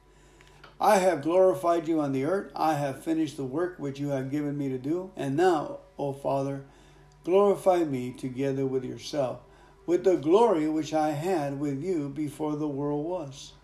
[0.80, 2.50] I have glorified you on the earth.
[2.56, 5.12] I have finished the work which you have given me to do.
[5.16, 6.64] And now, O Father,
[7.22, 9.42] glorify me together with yourself
[9.90, 13.54] with the glory which I had with you before the world was.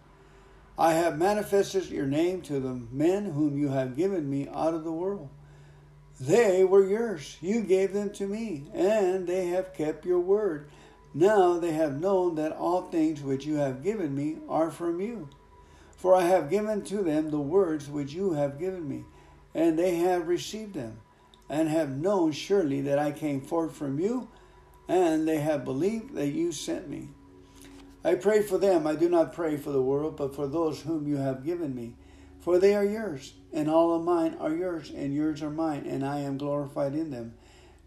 [0.76, 4.82] I have manifested your name to the men whom you have given me out of
[4.82, 5.28] the world.
[6.18, 7.36] They were yours.
[7.40, 10.68] You gave them to me, and they have kept your word.
[11.14, 15.28] Now they have known that all things which you have given me are from you.
[15.96, 19.04] For I have given to them the words which you have given me,
[19.54, 20.98] and they have received them,
[21.48, 24.26] and have known surely that I came forth from you
[24.88, 27.08] and they have believed that you sent me.
[28.04, 28.86] I pray for them.
[28.86, 31.94] I do not pray for the world, but for those whom you have given me.
[32.40, 36.06] For they are yours, and all of mine are yours, and yours are mine, and
[36.06, 37.34] I am glorified in them.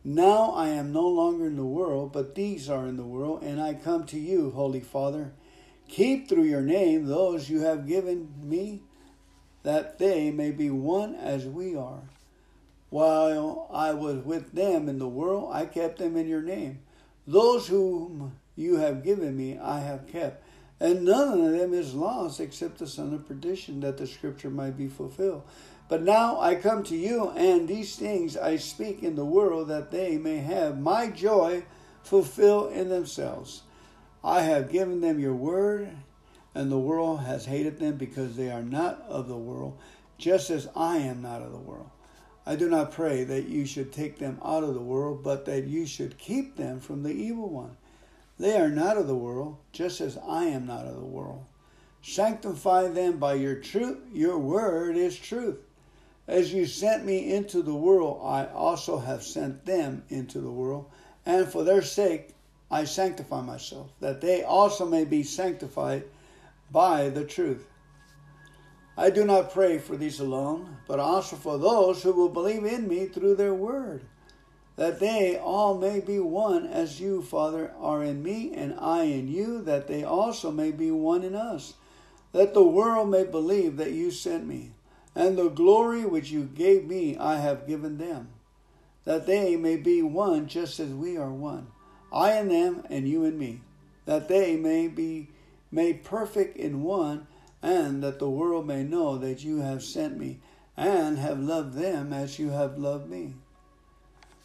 [0.04, 3.62] Now I am no longer in the world, but these are in the world, and
[3.62, 5.32] I come to you, Holy Father.
[5.88, 8.82] Keep through your name those you have given me,
[9.64, 12.02] that they may be one as we are.
[12.90, 16.80] While I was with them in the world, I kept them in your name.
[17.30, 20.44] Those whom you have given me, I have kept,
[20.80, 24.76] and none of them is lost except the son of perdition, that the scripture might
[24.76, 25.44] be fulfilled.
[25.90, 29.92] But now I come to you, and these things I speak in the world, that
[29.92, 31.66] they may have my joy
[32.02, 33.62] fulfilled in themselves.
[34.24, 35.92] I have given them your word,
[36.56, 39.78] and the world has hated them because they are not of the world,
[40.18, 41.92] just as I am not of the world.
[42.50, 45.66] I do not pray that you should take them out of the world, but that
[45.66, 47.78] you should keep them from the evil one.
[48.40, 51.46] They are not of the world, just as I am not of the world.
[52.02, 54.00] Sanctify them by your truth.
[54.12, 55.60] Your word is truth.
[56.28, 60.90] As you sent me into the world, I also have sent them into the world.
[61.28, 62.34] And for their sake,
[62.72, 66.04] I sanctify myself, that they also may be sanctified
[66.72, 67.68] by the truth.
[69.00, 72.86] I do not pray for these alone, but also for those who will believe in
[72.86, 74.02] me through their word,
[74.76, 79.30] that they all may be one as you, Father, are in me, and I in
[79.30, 81.76] you, that they also may be one in us,
[82.34, 84.72] that the world may believe that you sent me,
[85.16, 88.28] and the glory which you gave me I have given them,
[89.06, 91.68] that they may be one just as we are one,
[92.12, 93.62] I and them, and you and me,
[94.04, 95.30] that they may be
[95.72, 97.28] made perfect in one
[97.62, 100.40] and that the world may know that you have sent me
[100.78, 103.34] and have loved them as you have loved me.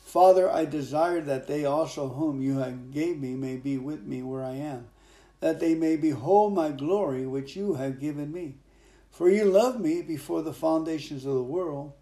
[0.04, 4.22] Father, I desire that they also whom you have gave me may be with me
[4.22, 4.88] where I am,
[5.40, 8.56] that they may behold my glory which you have given me.
[9.10, 11.92] For you loved me before the foundations of the world.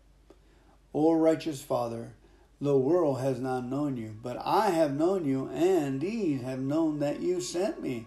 [0.95, 2.15] O righteous Father,
[2.61, 7.01] the world has not known you, but I have known you, and these have known
[7.01, 8.07] that you sent me.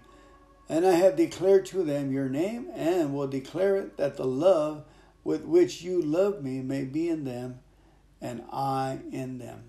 [0.68, 4.84] And I have declared to them your name, and will declare it that the love
[5.24, 7.60] with which you love me may be in them,
[8.22, 9.64] and I in them.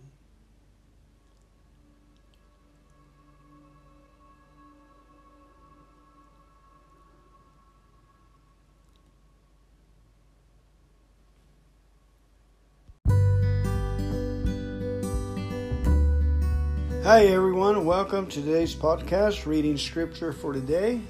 [17.07, 17.84] Hi, everyone.
[17.84, 21.00] Welcome to today's podcast, reading scripture for today.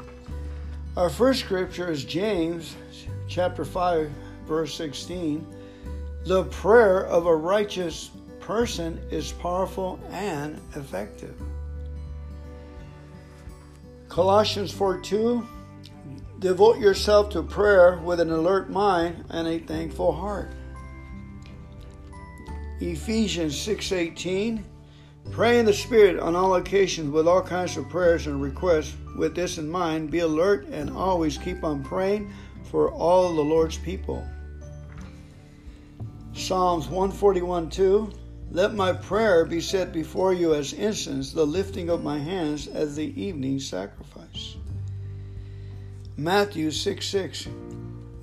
[0.95, 2.77] Our first scripture is James
[3.29, 4.11] chapter 5,
[4.47, 5.47] verse 16.
[6.27, 11.35] The prayer of a righteous person is powerful and effective.
[14.11, 15.49] Colossians 4 2.
[16.41, 20.51] Devote yourself to prayer with an alert mind and a thankful heart.
[22.83, 24.76] Ephesians 6 18.
[25.31, 28.95] Pray in the Spirit on all occasions with all kinds of prayers and requests.
[29.17, 32.33] With this in mind, be alert and always keep on praying
[32.65, 34.27] for all the Lord's people.
[36.33, 38.13] Psalms 141 2
[38.51, 42.97] Let my prayer be set before you as incense, the lifting of my hands as
[42.97, 44.57] the evening sacrifice.
[46.17, 47.49] Matthew 6 6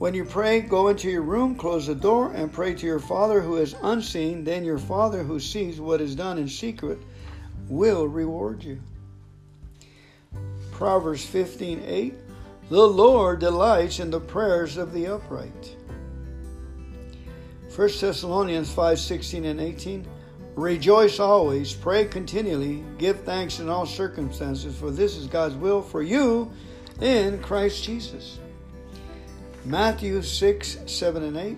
[0.03, 3.39] when you pray, go into your room, close the door, and pray to your Father
[3.39, 4.43] who is unseen.
[4.43, 6.99] Then your Father who sees what is done in secret
[7.69, 8.81] will reward you.
[10.73, 12.15] Proverbs 15 8
[12.69, 15.77] The Lord delights in the prayers of the upright.
[17.73, 20.05] 1 Thessalonians 5 16 and 18
[20.55, 26.01] Rejoice always, pray continually, give thanks in all circumstances, for this is God's will for
[26.01, 26.51] you
[26.99, 28.39] in Christ Jesus.
[29.65, 31.57] Matthew 6, 7, and 8.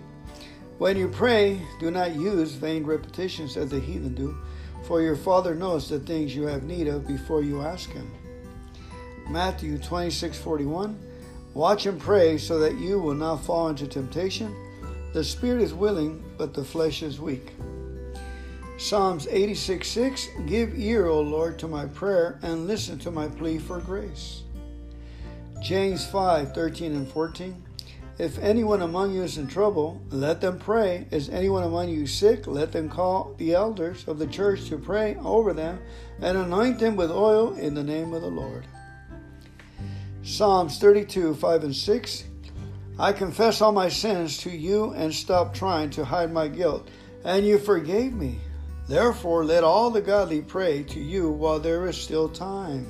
[0.78, 4.38] When you pray, do not use vain repetitions as the heathen do,
[4.84, 8.12] for your Father knows the things you have need of before you ask Him.
[9.28, 11.00] Matthew 26, 41.
[11.56, 14.56] Watch and pray so that you will not fall into temptation.
[15.14, 17.54] The spirit is willing, but the flesh is weak.
[18.78, 23.58] Psalms 86 6 Give ear, O Lord, to my prayer, and listen to my plea
[23.58, 24.44] for grace.
[25.64, 27.65] James 5 13 and 14
[28.18, 31.06] if anyone among you is in trouble, let them pray.
[31.12, 32.48] Is anyone among you sick?
[32.48, 35.80] Let them call the elders of the church to pray over them
[36.22, 38.66] and anoint them with oil in the name of the Lord.
[40.24, 42.24] Psalms 32, 5 and 6.
[42.98, 46.88] I confess all my sins to you and stop trying to hide my guilt,
[47.26, 48.40] and you forgave me.
[48.88, 52.88] Therefore, let all the godly pray to you while there is still time.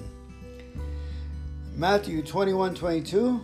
[1.75, 3.41] Matthew 21, 22.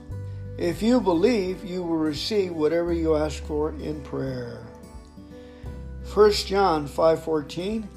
[0.62, 4.60] If you believe, you will receive whatever you ask for in prayer.
[6.14, 7.88] 1 John 5:14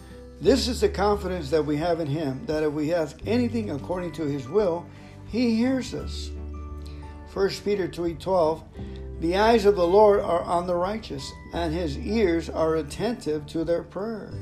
[0.40, 4.12] This is the confidence that we have in him that if we ask anything according
[4.12, 4.86] to his will,
[5.26, 6.30] he hears us.
[7.34, 8.62] 1 Peter 3:12
[9.20, 13.64] The eyes of the Lord are on the righteous, and his ears are attentive to
[13.64, 14.32] their prayer.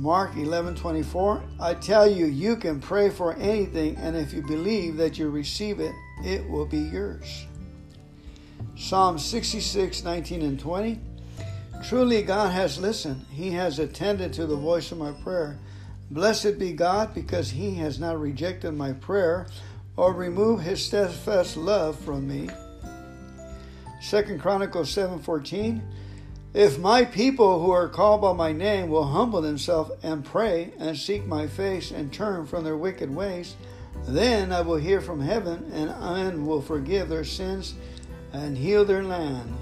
[0.00, 5.16] Mark 11:24 I tell you you can pray for anything and if you believe that
[5.16, 5.94] you receive it
[6.24, 7.46] it will be yours.
[8.76, 11.00] Psalm 66, 19 and 20.
[11.84, 13.24] Truly God has listened.
[13.30, 15.58] He has attended to the voice of my prayer.
[16.10, 19.46] Blessed be God because he has not rejected my prayer
[19.96, 22.48] or removed his steadfast love from me.
[24.00, 25.82] Second Chronicles 7:14
[26.54, 30.96] If my people who are called by my name will humble themselves and pray and
[30.96, 33.54] seek my face and turn from their wicked ways,
[34.06, 37.74] then I will hear from heaven and, I will forgive their sins
[38.32, 39.54] and heal their land.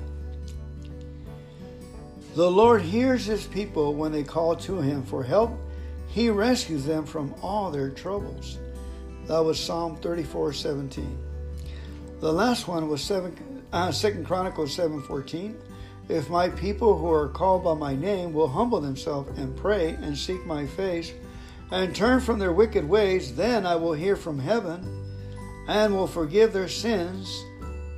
[2.35, 5.59] The Lord hears his people when they call to him for help.
[6.09, 8.59] He rescues them from all their troubles.
[9.27, 11.19] That was Psalm 34 17.
[12.21, 15.57] The last one was 7, uh, 2 Chronicles 7 14.
[16.09, 20.17] If my people who are called by my name will humble themselves and pray and
[20.17, 21.13] seek my face
[21.71, 25.05] and turn from their wicked ways, then I will hear from heaven
[25.69, 27.45] and will forgive their sins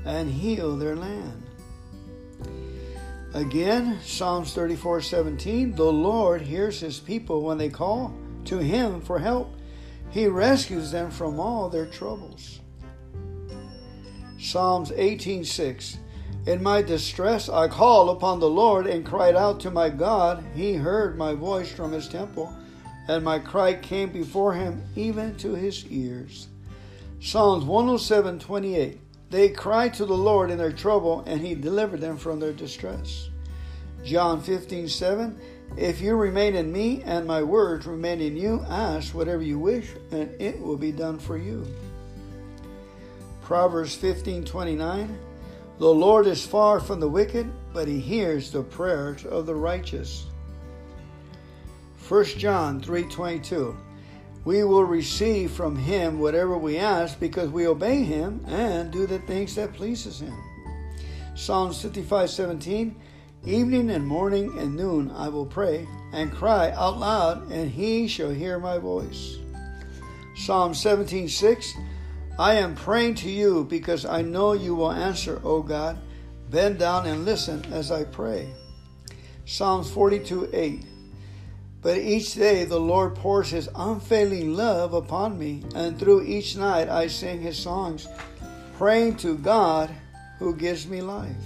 [0.05, 1.43] and heal their land.
[3.35, 8.15] Again, Psalms 34 17, the Lord hears his people when they call
[8.47, 9.55] to him for help.
[10.11, 12.61] He rescues them from all their troubles.
[14.41, 15.99] Psalms 18 6,
[16.47, 20.43] In my distress, I called upon the Lord and cried out to my God.
[20.55, 22.57] He heard my voice from his temple,
[23.09, 26.49] and my cry came before him even to his ears.
[27.21, 29.01] Psalms 107 28.
[29.31, 33.29] They cried to the Lord in their trouble, and he delivered them from their distress.
[34.05, 35.39] John 15 7.
[35.77, 39.91] If you remain in me and my words remain in you, ask whatever you wish,
[40.11, 41.67] and it will be done for you.
[43.43, 45.19] Proverbs 15 29.
[45.79, 50.27] The Lord is far from the wicked, but he hears the prayers of the righteous.
[52.09, 53.77] 1 John 3:22
[54.47, 59.19] We will receive from him whatever we ask because we obey him and do the
[59.19, 60.33] things that pleases him.
[61.35, 62.95] Psalms 55:17
[63.45, 68.31] Evening and morning and noon I will pray and cry out loud and he shall
[68.31, 69.37] hear my voice.
[70.35, 71.75] Psalm 17:6
[72.39, 75.99] I am praying to you because I know you will answer, O God.
[76.51, 78.49] Bend down and listen as I pray.
[79.45, 80.87] Psalms 42 8.
[81.81, 86.89] But each day the Lord pours his unfailing love upon me, and through each night
[86.89, 88.09] I sing his songs,
[88.77, 89.91] praying to God
[90.39, 91.37] who gives me life.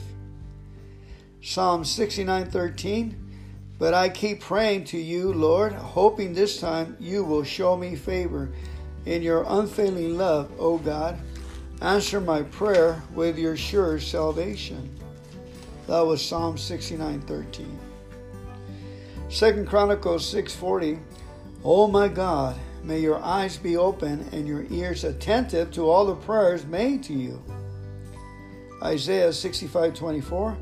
[1.42, 3.18] Psalm 69 13.
[3.78, 8.52] But I keep praying to you, Lord, hoping this time you will show me favor
[9.06, 11.18] in your unfailing love, O God,
[11.80, 14.88] answer my prayer with your sure salvation.
[15.88, 17.91] That was Psalm 69:13.
[19.32, 20.98] Second Chronicles 6:40.
[21.64, 22.54] Oh my God,
[22.84, 27.14] may your eyes be open and your ears attentive to all the prayers made to
[27.14, 27.40] you.
[28.82, 30.58] Isaiah 65:24.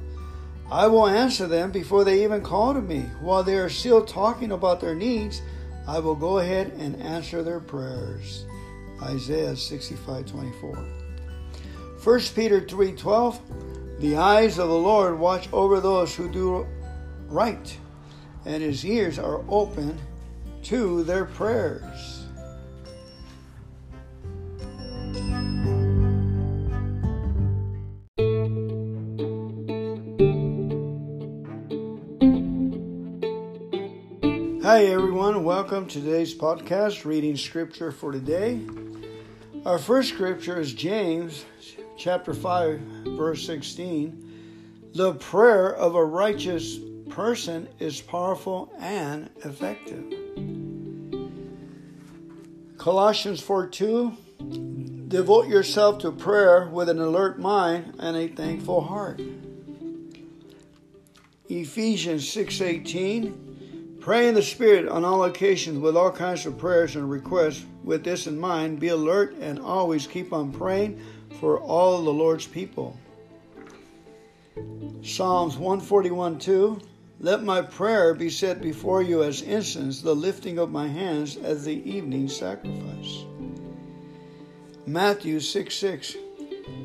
[0.70, 3.10] I will answer them before they even call to me.
[3.20, 5.42] While they are still talking about their needs,
[5.88, 8.44] I will go ahead and answer their prayers.
[9.02, 10.78] Isaiah 65 24.
[12.04, 13.40] 1 Peter 3:12.
[13.98, 16.66] The eyes of the Lord watch over those who do
[17.28, 17.76] right,
[18.45, 19.99] and his ears are open
[20.62, 22.24] to their prayers.
[34.62, 35.43] Hi, everyone.
[35.43, 38.61] Welcome to today's podcast, reading scripture for today.
[39.66, 41.45] Our first scripture is James
[41.99, 42.78] chapter 5,
[43.16, 44.91] verse 16.
[44.95, 46.78] The prayer of a righteous
[47.11, 50.04] person is powerful and effective.
[52.78, 54.16] Colossians 4 2.
[55.08, 59.20] Devote yourself to prayer with an alert mind and a thankful heart.
[61.48, 67.11] Ephesians 6:18 Pray in the Spirit on all occasions with all kinds of prayers and
[67.11, 67.66] requests.
[67.84, 71.00] With this in mind, be alert and always keep on praying
[71.38, 72.96] for all the Lord's people.
[75.02, 76.80] Psalms 141 2
[77.20, 81.64] Let my prayer be set before you as incense, the lifting of my hands as
[81.64, 83.24] the evening sacrifice.
[84.86, 86.16] Matthew 6 6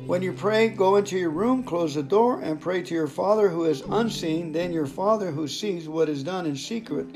[0.06, 3.48] when you pray, go into your room, close the door, and pray to your Father
[3.48, 4.52] who is unseen.
[4.52, 7.08] Then your Father who sees what is done in secret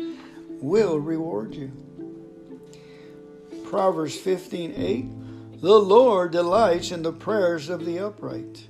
[0.61, 1.71] will reward you.
[3.65, 5.61] Proverbs 15 8.
[5.61, 8.67] The Lord delights in the prayers of the upright.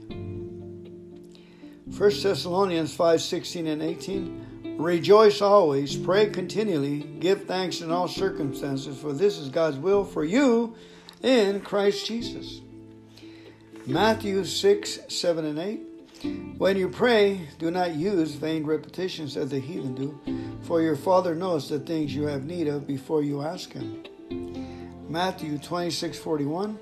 [1.97, 4.77] 1 Thessalonians 5 16 and 18.
[4.79, 10.25] Rejoice always, pray continually, give thanks in all circumstances, for this is God's will for
[10.25, 10.75] you
[11.23, 12.61] in Christ Jesus.
[13.87, 16.57] Matthew 6, 7, and 8.
[16.59, 20.19] When you pray, do not use vain repetitions as the heathen do,
[20.63, 24.05] for your Father knows the things you have need of before you ask Him.
[25.09, 26.79] Matthew 26, 41.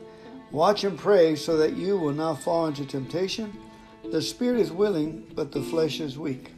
[0.51, 3.57] Watch and pray so that you will not fall into temptation.
[4.11, 6.53] The spirit is willing, but the flesh is weak.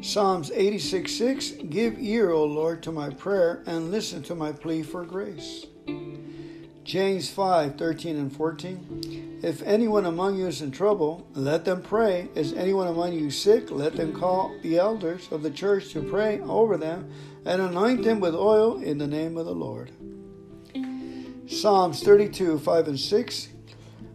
[0.00, 1.50] Psalms 86, 6.
[1.70, 5.66] Give ear, O Lord, to my prayer and listen to my plea for grace.
[6.84, 9.40] James 5 13 and 14.
[9.42, 12.28] If anyone among you is in trouble, let them pray.
[12.34, 13.70] Is anyone among you sick?
[13.70, 17.10] Let them call the elders of the church to pray over them
[17.46, 19.92] and anoint them with oil in the name of the Lord.
[21.46, 23.48] Psalms 32 5 and 6.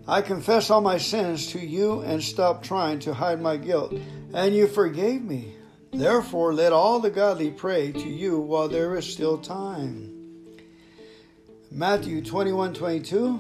[0.10, 3.94] I confess all my sins to you and stop trying to hide my guilt,
[4.34, 5.54] and you forgave me.
[5.94, 10.58] Therefore, let all the godly pray to you while there is still time.
[11.70, 13.40] Matthew 21 22.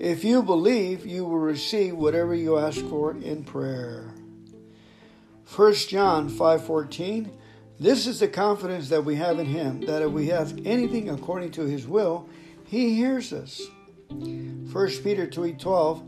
[0.00, 4.14] If you believe, you will receive whatever you ask for in prayer.
[5.56, 7.30] 1 John 5 14.
[7.78, 11.50] This is the confidence that we have in Him, that if we ask anything according
[11.52, 12.30] to His will,
[12.64, 13.60] He hears us.
[14.10, 16.02] 1 Peter 2 12.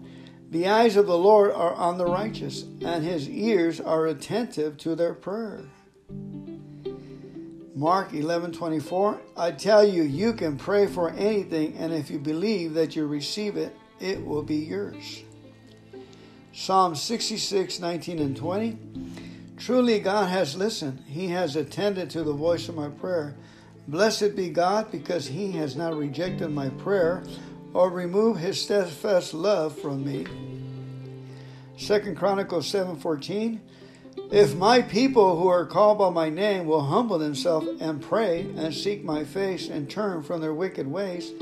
[0.51, 4.95] The eyes of the Lord are on the righteous, and his ears are attentive to
[4.95, 5.65] their prayer.
[7.75, 12.95] Mark 11:24 I tell you you can pray for anything and if you believe that
[12.95, 15.23] you receive it it will be yours.
[16.53, 18.77] Psalm 66:19 and 20
[19.57, 23.37] Truly God has listened he has attended to the voice of my prayer.
[23.89, 27.23] Blessed be God because he has not rejected my prayer
[27.75, 30.27] or remove his steadfast love from me.
[31.79, 33.61] 2 Chronicles 7:14
[34.33, 38.73] if my people who are called by my name will humble themselves and pray and
[38.73, 41.33] seek my face and turn from their wicked ways,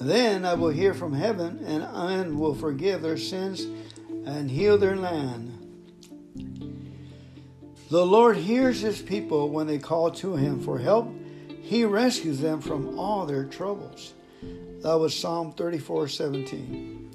[0.00, 3.66] then I will hear from heaven and, and will forgive their sins
[4.26, 5.52] and heal their land.
[7.90, 11.12] The Lord hears his people when they call to him for help.
[11.62, 14.14] He rescues them from all their troubles.
[14.86, 17.10] That was Psalm 34 17.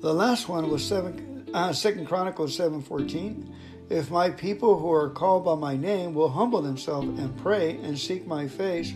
[0.00, 3.54] The last one was 7, uh, 2 Chronicles 7 14.
[3.90, 7.98] If my people who are called by my name will humble themselves and pray and
[7.98, 8.94] seek my face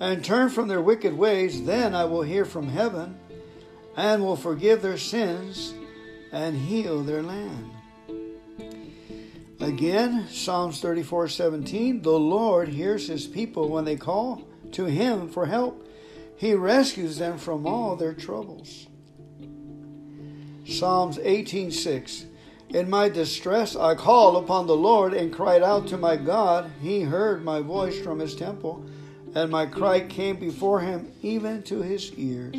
[0.00, 3.20] and turn from their wicked ways, then I will hear from heaven
[3.94, 5.74] and will forgive their sins
[6.32, 7.72] and heal their land.
[9.60, 15.44] Again, Psalms 34 17, the Lord hears his people when they call to him for
[15.44, 15.88] help.
[16.40, 18.86] He rescues them from all their troubles.
[20.64, 22.24] Psalms 18:6
[22.70, 26.70] in my distress, I called upon the Lord and cried out to my God.
[26.80, 28.86] He heard my voice from his temple,
[29.34, 32.56] and my cry came before him even to his ears.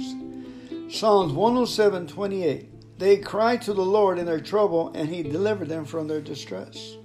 [0.92, 2.68] Psalms 107:28
[3.00, 6.98] They cried to the Lord in their trouble, and he delivered them from their distress.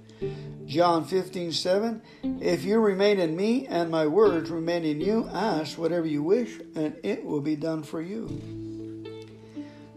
[0.67, 2.01] John 15 7.
[2.41, 6.59] If you remain in me, and my words remain in you, ask whatever you wish,
[6.75, 9.15] and it will be done for you.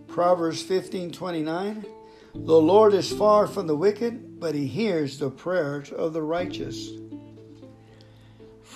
[0.06, 1.84] Proverbs 15 29.
[2.32, 6.88] The Lord is far from the wicked, but he hears the prayers of the righteous.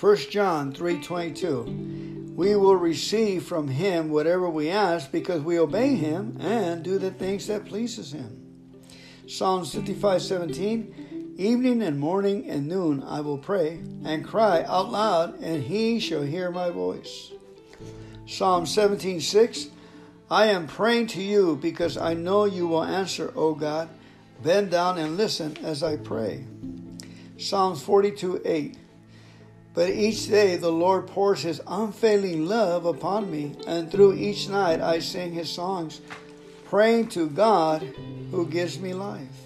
[0.01, 6.35] 1 John 3:22 We will receive from him whatever we ask because we obey him
[6.41, 8.41] and do the things that pleases him.
[9.25, 11.04] Psalms 55:17
[11.37, 16.21] Evening and morning and noon I will pray and cry out loud and he shall
[16.21, 17.31] hear my voice.
[18.25, 19.67] Psalm 17:6
[20.31, 23.89] I am praying to you because I know you will answer, O God.
[24.41, 26.45] Bend down and listen as I pray.
[27.37, 28.77] Psalms 42 8.
[29.73, 34.79] But each day the Lord pours his unfailing love upon me, and through each night
[34.79, 35.99] I sing his songs,
[36.63, 37.81] praying to God
[38.31, 39.44] who gives me life.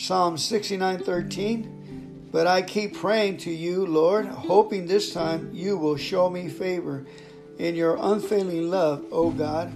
[0.00, 2.28] Psalm 69 13.
[2.32, 7.04] But I keep praying to you, Lord, hoping this time you will show me favor
[7.58, 9.74] in your unfailing love, O God.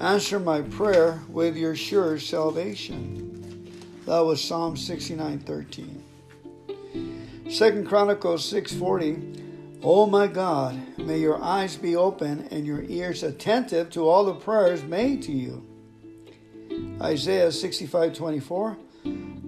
[0.00, 3.72] Answer my prayer with your sure salvation.
[4.04, 6.02] That was Psalm 69 13.
[7.50, 9.42] Second Chronicles 6:40
[9.82, 14.34] Oh my God, may your eyes be open and your ears attentive to all the
[14.34, 15.66] prayers made to you.
[17.00, 18.76] Isaiah 65:24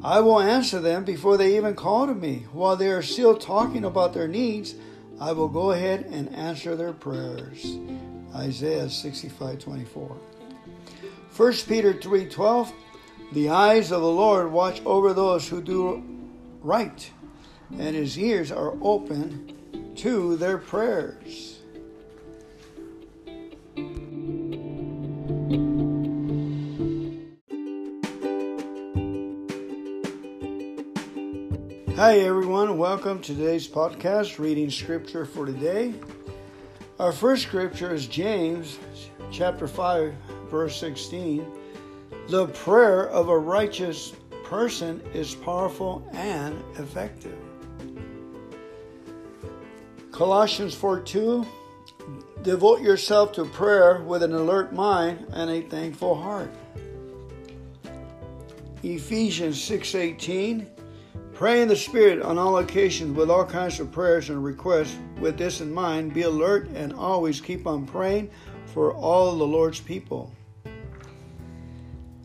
[0.03, 2.47] I will answer them before they even call to me.
[2.53, 4.75] While they are still talking about their needs,
[5.21, 7.79] I will go ahead and answer their prayers.
[8.35, 10.17] Isaiah 65 24.
[11.37, 12.73] 1 Peter 3 12.
[13.33, 16.03] The eyes of the Lord watch over those who do
[16.63, 17.11] right,
[17.79, 21.58] and his ears are open to their prayers.
[31.99, 32.79] Hi, everyone.
[32.79, 35.95] Welcome to today's podcast, reading scripture for today.
[37.01, 38.79] Our first scripture is James
[39.33, 40.15] chapter 5,
[40.49, 41.45] verse 16.
[42.29, 44.13] The prayer of a righteous
[44.45, 47.37] person is powerful and effective.
[50.13, 51.45] Colossians 4 2.
[52.43, 56.55] Devote yourself to prayer with an alert mind and a thankful heart.
[58.85, 60.78] Ephesians 6 18.
[61.39, 64.97] Pray in the Spirit on all occasions with all kinds of prayers and requests.
[65.21, 68.29] With this in mind, be alert and always keep on praying
[68.67, 70.33] for all the Lord's people.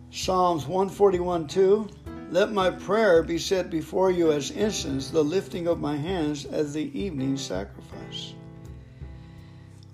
[0.09, 1.87] Psalms 141 2
[2.31, 6.73] Let my prayer be set before you as incense, the lifting of my hands as
[6.73, 8.33] the evening sacrifice.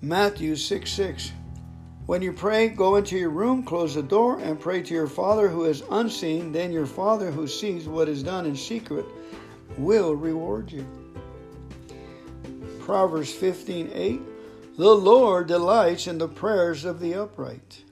[0.00, 1.32] Matthew 6 6
[2.10, 5.48] when you pray, go into your room, close the door, and pray to your Father
[5.48, 6.50] who is unseen.
[6.50, 9.06] Then your Father who sees what is done in secret
[9.78, 10.84] will reward you.
[12.80, 14.20] Proverbs 15 8
[14.76, 17.84] The Lord delights in the prayers of the upright.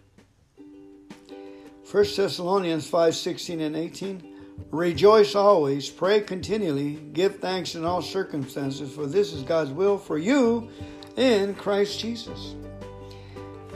[1.89, 4.35] 1 Thessalonians 5 16 and 18.
[4.73, 10.19] Rejoice always, pray continually, give thanks in all circumstances, for this is God's will for
[10.19, 10.71] you
[11.17, 12.57] in Christ Jesus.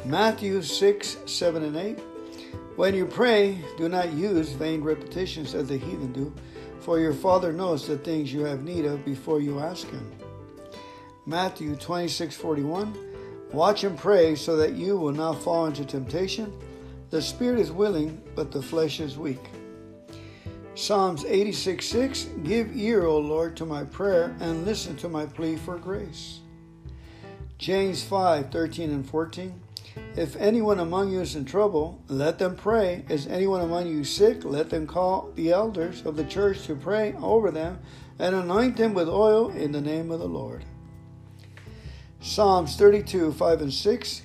[0.04, 1.98] Matthew 6 7 and 8.
[2.74, 6.34] When you pray, do not use vain repetitions as the heathen do,
[6.80, 10.10] for your Father knows the things you have need of before you ask Him.
[11.24, 12.98] Matthew 26 41.
[13.52, 16.52] Watch and pray so that you will not fall into temptation.
[17.10, 19.50] The spirit is willing, but the flesh is weak.
[20.74, 25.54] Psalms 86 6 Give ear, O Lord, to my prayer and listen to my plea
[25.54, 26.40] for grace.
[27.56, 29.61] James 5 13 and 14
[30.16, 33.04] If anyone among you is in trouble, let them pray.
[33.08, 34.44] Is anyone among you sick?
[34.44, 37.78] Let them call the elders of the church to pray over them
[38.18, 40.64] and anoint them with oil in the name of the Lord.
[42.20, 44.22] Psalms 32 5 and 6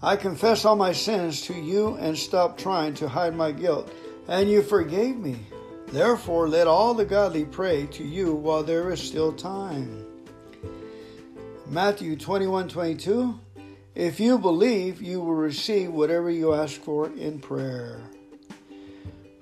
[0.00, 3.92] I confess all my sins to you and stop trying to hide my guilt,
[4.28, 5.40] and you forgave me.
[5.88, 10.06] Therefore, let all the godly pray to you while there is still time.
[11.66, 13.40] Matthew 21 22.
[13.98, 18.00] If you believe, you will receive whatever you ask for in prayer.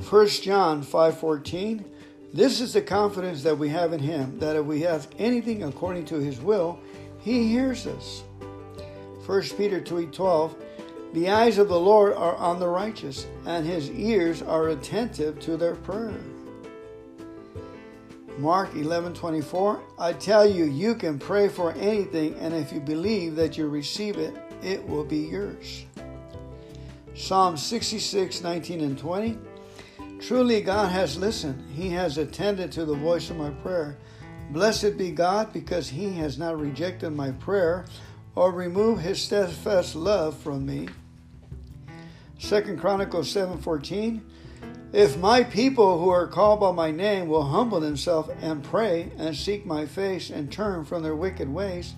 [0.08, 1.84] 1 John 5:14
[2.32, 6.06] This is the confidence that we have in him that if we ask anything according
[6.06, 6.78] to his will,
[7.18, 8.22] he hears us.
[9.26, 10.54] 1 Peter 3:12
[11.12, 15.58] The eyes of the Lord are on the righteous, and his ears are attentive to
[15.58, 16.22] their prayer.
[18.38, 23.56] Mark 11:24 I tell you you can pray for anything and if you believe that
[23.56, 25.84] you receive it it will be yours.
[27.14, 29.38] Psalm 66 19 and 20
[30.20, 33.96] Truly God has listened he has attended to the voice of my prayer
[34.50, 37.86] Blessed be God because he has not rejected my prayer
[38.34, 40.88] or removed his steadfast love from me.
[42.38, 44.20] 2 Chronicles 7:14
[44.92, 49.34] If my people who are called by my name will humble themselves and pray and
[49.34, 51.94] seek my face and turn from their wicked ways,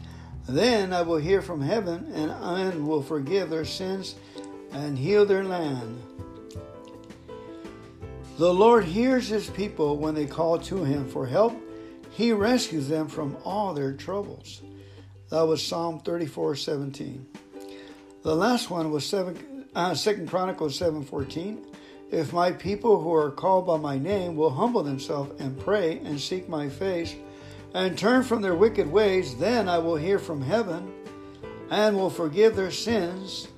[0.49, 4.15] then I will hear from heaven and will forgive their sins
[4.73, 6.03] and heal their land.
[8.39, 11.61] The Lord hears his people when they call to him for help
[12.19, 14.61] he rescues them from all their troubles.
[15.31, 17.25] That was Psalm 34 17.
[18.23, 21.65] The last one was 7, uh, 2 Chronicles 7 14.
[22.11, 26.21] If my people who are called by my name will humble themselves and pray and
[26.21, 27.15] seek my face
[27.75, 30.93] and turn from their wicked ways, then I will hear from heaven
[31.71, 33.49] and will forgive their sins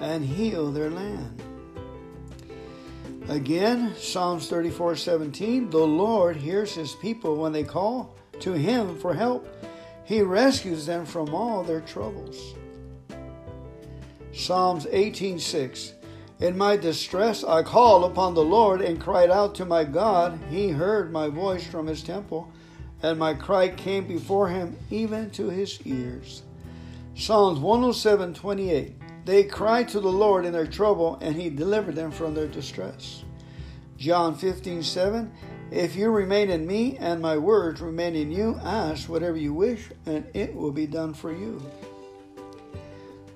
[0.00, 1.42] and heal their land.
[3.28, 9.14] Again, Psalms 34 17, the Lord hears his people when they call to him for
[9.14, 9.46] help.
[10.04, 12.54] He rescues them from all their troubles.
[14.32, 15.92] Psalms 18 6,
[16.40, 20.40] in my distress I called upon the Lord and cried out to my God.
[20.50, 22.52] He heard my voice from his temple,
[23.02, 26.42] and my cry came before him even to his ears.
[27.14, 28.94] Psalms 107 28.
[29.24, 33.22] They cried to the Lord in their trouble, and he delivered them from their distress.
[33.96, 35.32] John 15, 7.
[35.70, 39.88] If you remain in me and my words remain in you, ask whatever you wish,
[40.06, 41.62] and it will be done for you.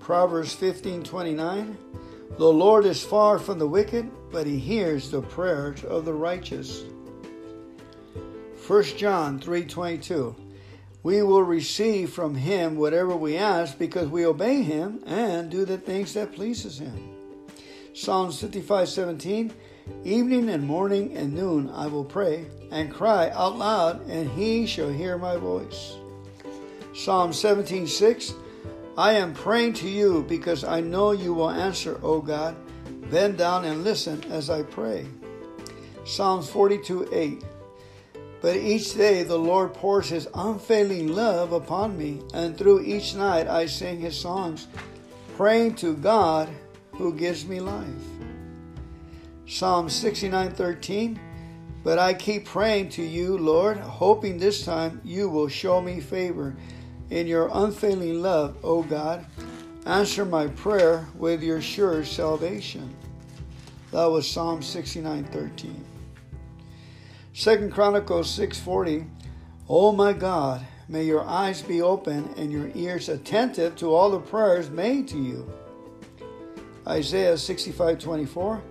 [0.01, 1.79] Proverbs 15, 29.
[2.37, 6.83] The Lord is far from the wicked, but he hears the prayers of the righteous.
[8.67, 10.35] 1 John 3:22
[11.05, 15.79] we will receive from him whatever we ask because we obey him and do the
[15.79, 17.15] things that pleases him.
[17.95, 19.53] Psalms 55:17
[20.03, 24.91] Evening and morning and noon I will pray and cry out loud and he shall
[24.91, 25.95] hear my voice.
[26.93, 28.35] Psalm 17:6
[28.99, 32.57] I am praying to you because I know you will answer, O God.
[33.13, 35.07] Bend down and listen as I pray.
[36.05, 37.45] Psalms 42:8
[38.41, 43.49] but each day the Lord pours his unfailing love upon me, and through each night
[43.49, 44.69] I sing his songs,
[45.37, 46.49] praying to God
[46.93, 47.87] who gives me life.
[49.47, 51.19] Psalm 69:13
[51.85, 56.57] But I keep praying to you, Lord, hoping this time you will show me favor
[57.11, 59.25] in your unfailing love, O God.
[59.87, 62.93] Answer my prayer with your sure salvation.
[63.93, 65.96] That was Psalm 69:13.
[67.39, 69.05] Second Chronicles 6:40
[69.69, 74.19] Oh my God, may your eyes be open and your ears attentive to all the
[74.19, 75.47] prayers made to you.
[76.89, 78.63] Isaiah 65:24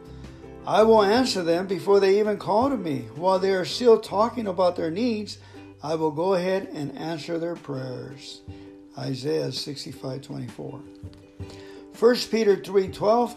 [0.66, 3.07] I will answer them before they even call to me.
[3.16, 5.38] While they are still talking about their needs,
[5.84, 8.41] I will go ahead and answer their prayers.
[8.97, 10.82] Isaiah 65:24.
[11.99, 13.36] 1 Peter 3:12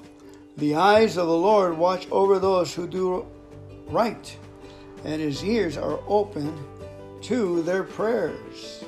[0.56, 3.26] The eyes of the Lord watch over those who do
[3.90, 4.34] right,
[5.04, 6.52] and his ears are open
[7.22, 8.84] to their prayers.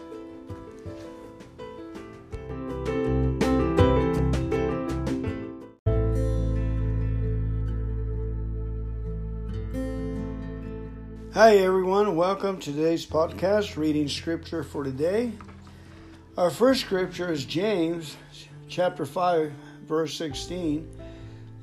[11.32, 12.16] Hi, everyone.
[12.16, 15.32] Welcome to today's podcast, reading scripture for today.
[16.36, 18.16] Our first scripture is James
[18.68, 19.52] chapter 5,
[19.86, 20.90] verse 16.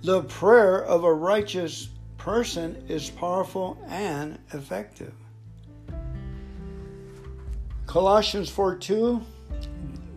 [0.02, 1.90] The prayer of a righteous
[2.28, 5.14] person is powerful and effective.
[7.86, 9.22] Colossians 4 2.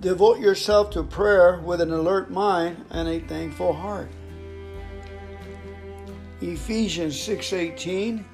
[0.00, 4.10] Devote yourself to prayer with an alert mind and a thankful heart.
[6.40, 8.24] Ephesians 6:18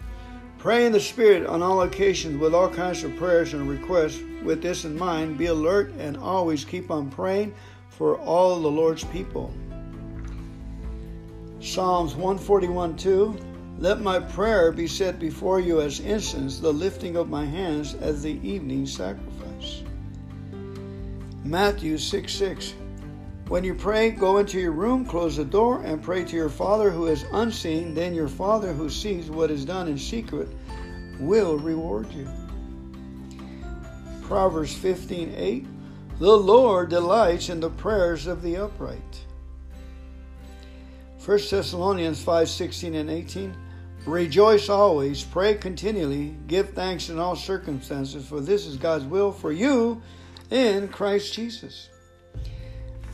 [0.57, 4.22] Pray in the Spirit on all occasions with all kinds of prayers and requests.
[4.43, 7.53] With this in mind, be alert and always keep on praying
[7.91, 9.53] for all the Lord's people.
[11.61, 17.29] Psalms 141 2 Let my prayer be set before you as incense, the lifting of
[17.29, 19.83] my hands as the evening sacrifice.
[21.45, 22.72] Matthew 6 6
[23.49, 26.91] When you pray, go into your room, close the door, and pray to your Father
[26.91, 27.93] who is unseen.
[27.95, 30.49] Then your Father who sees what is done in secret
[31.20, 32.27] will reward you.
[34.22, 35.66] Proverbs 15 8
[36.18, 39.27] The Lord delights in the prayers of the upright.
[41.27, 43.66] 1 Thessalonians 5 16 and 18
[44.07, 49.51] Rejoice always, pray continually, give thanks in all circumstances, for this is God's will for
[49.51, 50.01] you
[50.49, 51.89] in Christ Jesus.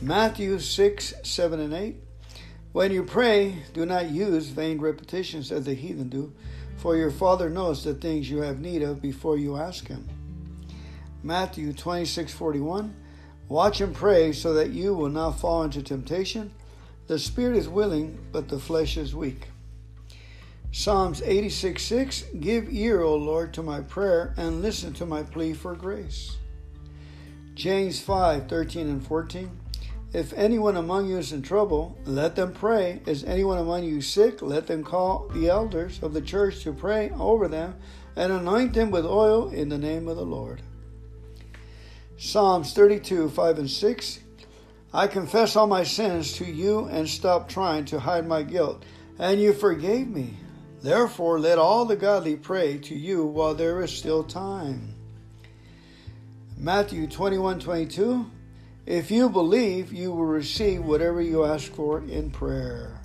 [0.01, 1.95] Matthew 6, 7, and 8.
[2.73, 6.31] When you pray, do not use vain repetitions as the heathen do,
[6.77, 10.07] for your Father knows the things you have need of before you ask Him.
[11.23, 12.95] Matthew 26, 41.
[13.49, 16.53] Watch and pray so that you will not fall into temptation.
[17.07, 19.47] The spirit is willing, but the flesh is weak.
[20.75, 25.53] Psalms 86 6 Give ear, O Lord, to my prayer, and listen to my plea
[25.53, 26.37] for grace.
[27.53, 29.51] James 5 13 and 14.
[30.13, 33.03] If anyone among you is in trouble, let them pray.
[33.05, 34.41] Is anyone among you sick?
[34.41, 37.75] Let them call the elders of the church to pray over them
[38.15, 40.63] and anoint them with oil in the name of the Lord.
[42.17, 44.19] Psalms 32 5 and 6.
[44.91, 48.83] I confess all my sins to you and stop trying to hide my guilt,
[49.19, 50.39] and you forgave me.
[50.83, 54.93] Therefore, let all the godly pray to you while there is still time.
[56.57, 58.29] Matthew 21 22.
[58.85, 62.99] If you believe, you will receive whatever you ask for in prayer.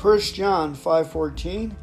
[0.00, 1.76] 1 John 5:14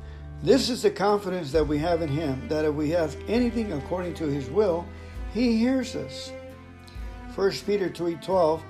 [0.44, 4.16] This is the confidence that we have in him that if we ask anything according
[4.16, 4.86] to his will,
[5.34, 6.34] he hears us.
[7.34, 8.62] 1 Peter 3:12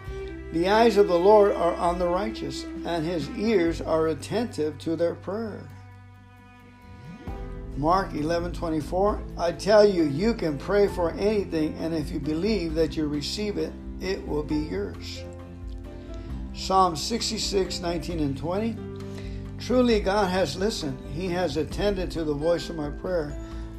[0.54, 4.96] The eyes of the Lord are on the righteous, and his ears are attentive to
[4.96, 5.64] their prayer.
[7.80, 12.98] Mark 11:24 I tell you you can pray for anything and if you believe that
[12.98, 13.72] you receive it
[14.02, 15.24] it will be yours.
[16.54, 18.76] Psalm 66 19 and 20
[19.60, 23.34] Truly God has listened he has attended to the voice of my prayer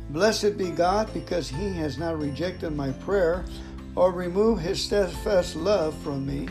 [0.08, 3.44] Blessed be God because he has not rejected my prayer
[3.96, 6.48] or removed his steadfast love from me.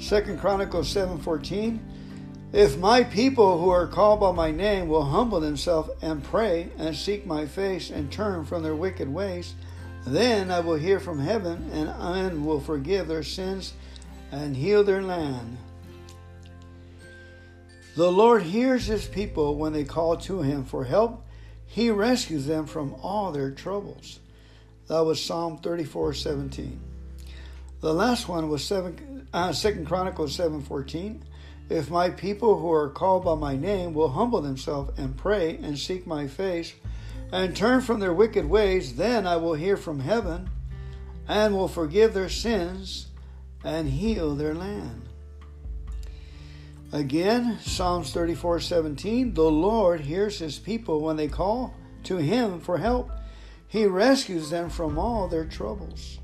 [0.00, 1.78] 2 Chronicles 7:14
[2.52, 6.96] if my people who are called by my name will humble themselves and pray and
[6.96, 9.54] seek my face and turn from their wicked ways,
[10.06, 13.74] then I will hear from heaven and, and will forgive their sins
[14.32, 15.58] and heal their land.
[17.96, 21.24] The Lord hears his people when they call to him for help.
[21.66, 24.20] He rescues them from all their troubles.
[24.88, 26.80] That was Psalm 34 17.
[27.80, 31.24] The last one was 7, uh, 2 Chronicles 7 14.
[31.70, 35.78] If my people who are called by my name will humble themselves and pray and
[35.78, 36.74] seek my face
[37.32, 40.50] and turn from their wicked ways, then I will hear from heaven
[41.28, 43.06] and will forgive their sins
[43.62, 45.02] and heal their land.
[46.92, 52.78] Again, Psalms 34 17, the Lord hears his people when they call to him for
[52.78, 53.12] help.
[53.68, 56.18] He rescues them from all their troubles.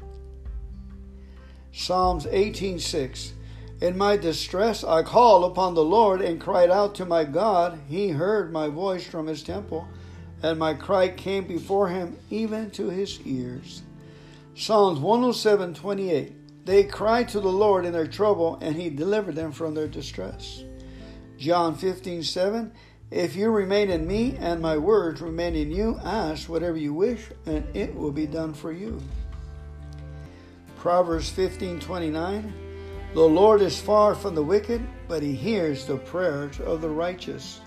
[1.71, 3.33] Psalms 18 6,
[3.81, 7.79] in my distress, I called upon the Lord and cried out to my God.
[7.89, 9.87] He heard my voice from his temple,
[10.43, 13.83] and my cry came before him even to his ears.
[14.55, 16.65] Psalms 107 28.
[16.65, 20.65] They cried to the Lord in their trouble, and he delivered them from their distress.
[21.37, 22.73] John 15 7.
[23.11, 27.21] If you remain in me and my words remain in you, ask whatever you wish,
[27.45, 29.01] and it will be done for you.
[30.79, 32.66] Proverbs 15 29.
[33.15, 37.61] The Lord is far from the wicked, but he hears the prayers of the righteous.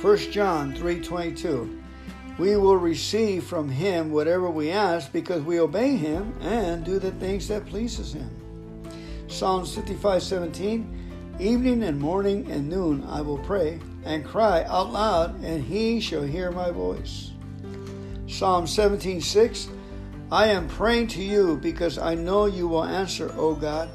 [0.00, 1.80] 1 John 3:22
[2.38, 7.12] We will receive from him whatever we ask because we obey him and do the
[7.12, 8.30] things that pleases him.
[9.28, 10.86] Psalms 55:17
[11.40, 16.22] Evening and morning and noon I will pray and cry out loud and he shall
[16.22, 17.32] hear my voice.
[18.28, 19.68] Psalm 17:6
[20.32, 23.90] I am praying to you because I know you will answer, O God.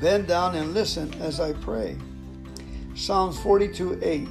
[0.00, 1.96] Bend down and listen as I pray.
[2.94, 4.28] Psalms 42 8.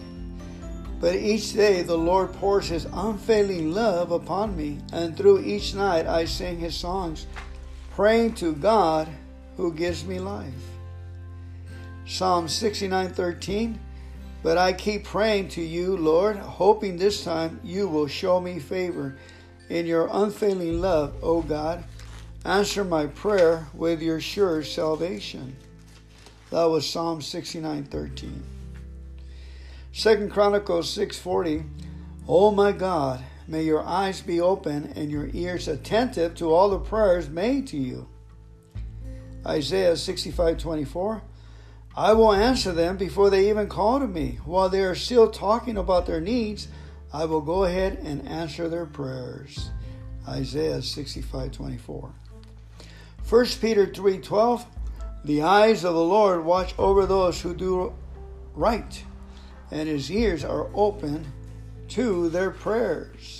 [1.00, 6.06] But each day the Lord pours his unfailing love upon me, and through each night
[6.06, 7.26] I sing his songs,
[7.92, 9.08] praying to God
[9.56, 10.54] who gives me life.
[12.06, 13.80] Psalm 69 13.
[14.42, 19.18] But I keep praying to you, Lord, hoping this time you will show me favor
[19.70, 21.84] in your unfailing love, O God.
[22.44, 25.56] Answer my prayer with your sure salvation.
[26.50, 28.44] That was Psalm 69:13.
[29.92, 31.66] Second Chronicles 6:40.
[32.28, 36.80] Oh my God, may your eyes be open and your ears attentive to all the
[36.80, 38.08] prayers made to you.
[39.46, 41.22] Isaiah 65:24.
[41.96, 44.40] I will answer them before they even call to me.
[44.46, 46.68] While they are still talking about their needs,
[47.12, 49.72] I will go ahead and answer their prayers.
[50.28, 52.14] Isaiah 65 24.
[53.28, 54.66] 1 Peter 3 12.
[55.26, 57.94] The eyes of the Lord watch over those who do
[58.54, 59.04] right,
[59.72, 61.26] and his ears are open
[61.90, 63.39] to their prayers.